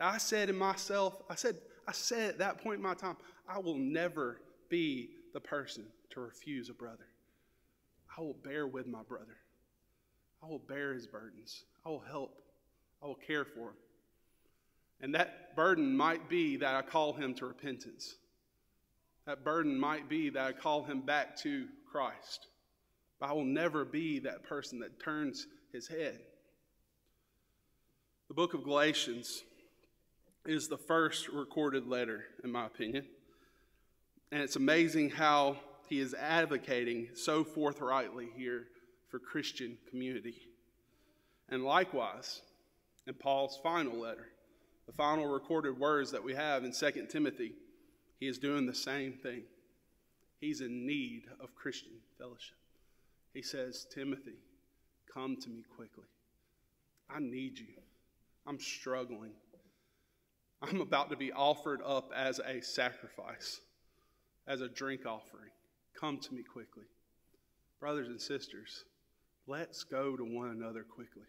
I 0.00 0.18
said 0.18 0.48
in 0.48 0.56
myself, 0.56 1.20
I 1.28 1.34
said, 1.34 1.56
I 1.86 1.92
said 1.92 2.30
at 2.30 2.38
that 2.38 2.62
point 2.62 2.76
in 2.76 2.82
my 2.82 2.94
time, 2.94 3.16
I 3.48 3.58
will 3.58 3.76
never 3.76 4.40
be 4.68 5.10
the 5.32 5.40
person 5.40 5.84
to 6.10 6.20
refuse 6.20 6.68
a 6.68 6.74
brother. 6.74 7.06
I 8.16 8.20
will 8.20 8.36
bear 8.44 8.66
with 8.66 8.86
my 8.86 9.02
brother. 9.02 9.36
I 10.42 10.46
will 10.46 10.58
bear 10.58 10.94
his 10.94 11.06
burdens. 11.06 11.64
I 11.84 11.88
will 11.88 12.00
help. 12.00 12.40
I 13.02 13.06
will 13.06 13.14
care 13.14 13.44
for 13.44 13.68
him. 13.68 13.76
And 15.00 15.14
that 15.14 15.54
burden 15.54 15.96
might 15.96 16.28
be 16.28 16.56
that 16.56 16.74
I 16.74 16.82
call 16.82 17.12
him 17.12 17.34
to 17.34 17.46
repentance. 17.46 18.16
That 19.26 19.44
burden 19.44 19.78
might 19.78 20.08
be 20.08 20.30
that 20.30 20.44
I 20.44 20.52
call 20.52 20.84
him 20.84 21.02
back 21.02 21.36
to 21.38 21.66
Christ. 21.90 22.46
But 23.20 23.30
I 23.30 23.32
will 23.32 23.44
never 23.44 23.84
be 23.84 24.20
that 24.20 24.44
person 24.44 24.80
that 24.80 25.00
turns 25.00 25.46
his 25.72 25.86
head. 25.86 26.20
The 28.28 28.34
book 28.34 28.54
of 28.54 28.64
Galatians 28.64 29.42
is 30.48 30.66
the 30.66 30.78
first 30.78 31.28
recorded 31.28 31.86
letter, 31.86 32.24
in 32.42 32.50
my 32.50 32.64
opinion. 32.64 33.04
And 34.32 34.42
it's 34.42 34.56
amazing 34.56 35.10
how 35.10 35.58
he 35.88 36.00
is 36.00 36.14
advocating 36.14 37.08
so 37.14 37.44
forthrightly 37.44 38.28
here 38.34 38.68
for 39.10 39.18
Christian 39.18 39.76
community. 39.90 40.48
And 41.50 41.64
likewise, 41.64 42.40
in 43.06 43.14
Paul's 43.14 43.58
final 43.62 43.98
letter, 43.98 44.28
the 44.86 44.92
final 44.92 45.26
recorded 45.26 45.78
words 45.78 46.10
that 46.12 46.24
we 46.24 46.34
have 46.34 46.64
in 46.64 46.72
2 46.72 47.06
Timothy 47.10 47.52
he 48.18 48.26
is 48.26 48.38
doing 48.38 48.66
the 48.66 48.74
same 48.74 49.12
thing. 49.12 49.42
He's 50.40 50.60
in 50.60 50.86
need 50.86 51.24
of 51.40 51.54
Christian 51.54 51.92
fellowship. 52.18 52.56
He 53.32 53.42
says, 53.42 53.86
Timothy, 53.94 54.38
come 55.12 55.36
to 55.42 55.48
me 55.50 55.62
quickly. 55.76 56.06
I 57.08 57.20
need 57.20 57.58
you. 57.58 57.66
I'm 58.46 58.58
struggling. 58.58 59.32
I'm 60.60 60.80
about 60.80 61.10
to 61.10 61.16
be 61.16 61.32
offered 61.32 61.80
up 61.84 62.12
as 62.14 62.40
a 62.40 62.60
sacrifice, 62.62 63.60
as 64.46 64.60
a 64.60 64.68
drink 64.68 65.06
offering. 65.06 65.50
Come 65.98 66.18
to 66.18 66.34
me 66.34 66.42
quickly. 66.42 66.84
Brothers 67.80 68.08
and 68.08 68.20
sisters, 68.20 68.84
let's 69.46 69.84
go 69.84 70.16
to 70.16 70.24
one 70.24 70.50
another 70.50 70.82
quickly. 70.82 71.26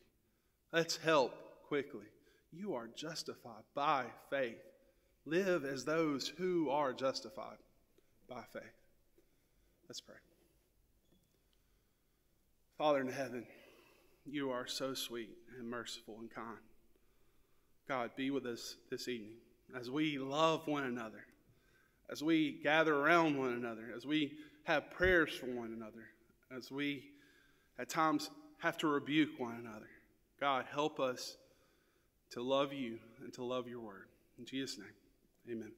Let's 0.74 0.98
help 0.98 1.34
quickly. 1.68 2.06
You 2.52 2.74
are 2.74 2.88
justified 2.88 3.64
by 3.76 4.06
faith. 4.30 4.58
Live 5.26 5.64
as 5.64 5.86
those 5.86 6.28
who 6.28 6.70
are 6.72 6.94
justified 6.94 7.58
by 8.28 8.42
faith. 8.52 8.64
Let's 9.88 10.02
pray. 10.02 10.16
Father 12.78 13.02
in 13.02 13.10
heaven, 13.10 13.46
you 14.26 14.50
are 14.52 14.66
so 14.66 14.94
sweet 14.94 15.30
and 15.58 15.70
merciful 15.70 16.18
and 16.20 16.32
kind. 16.32 16.58
God, 17.90 18.12
be 18.16 18.30
with 18.30 18.46
us 18.46 18.76
this 18.92 19.08
evening 19.08 19.34
as 19.76 19.90
we 19.90 20.20
love 20.20 20.68
one 20.68 20.84
another, 20.84 21.26
as 22.12 22.24
we 22.24 22.60
gather 22.62 22.96
around 22.96 23.36
one 23.36 23.54
another, 23.54 23.92
as 23.96 24.06
we 24.06 24.34
have 24.66 24.92
prayers 24.92 25.34
for 25.34 25.48
one 25.48 25.74
another, 25.76 26.06
as 26.56 26.72
we 26.72 27.04
at 27.80 27.90
times 27.90 28.30
have 28.60 28.78
to 28.78 28.88
rebuke 28.88 29.40
one 29.40 29.56
another. 29.56 29.90
God, 30.40 30.66
help 30.72 31.00
us 31.00 31.36
to 32.30 32.44
love 32.44 32.72
you 32.74 33.00
and 33.24 33.34
to 33.34 33.44
love 33.44 33.68
your 33.68 33.82
word. 33.82 34.06
In 34.38 34.46
Jesus' 34.46 34.78
name, 34.78 35.58
amen. 35.58 35.72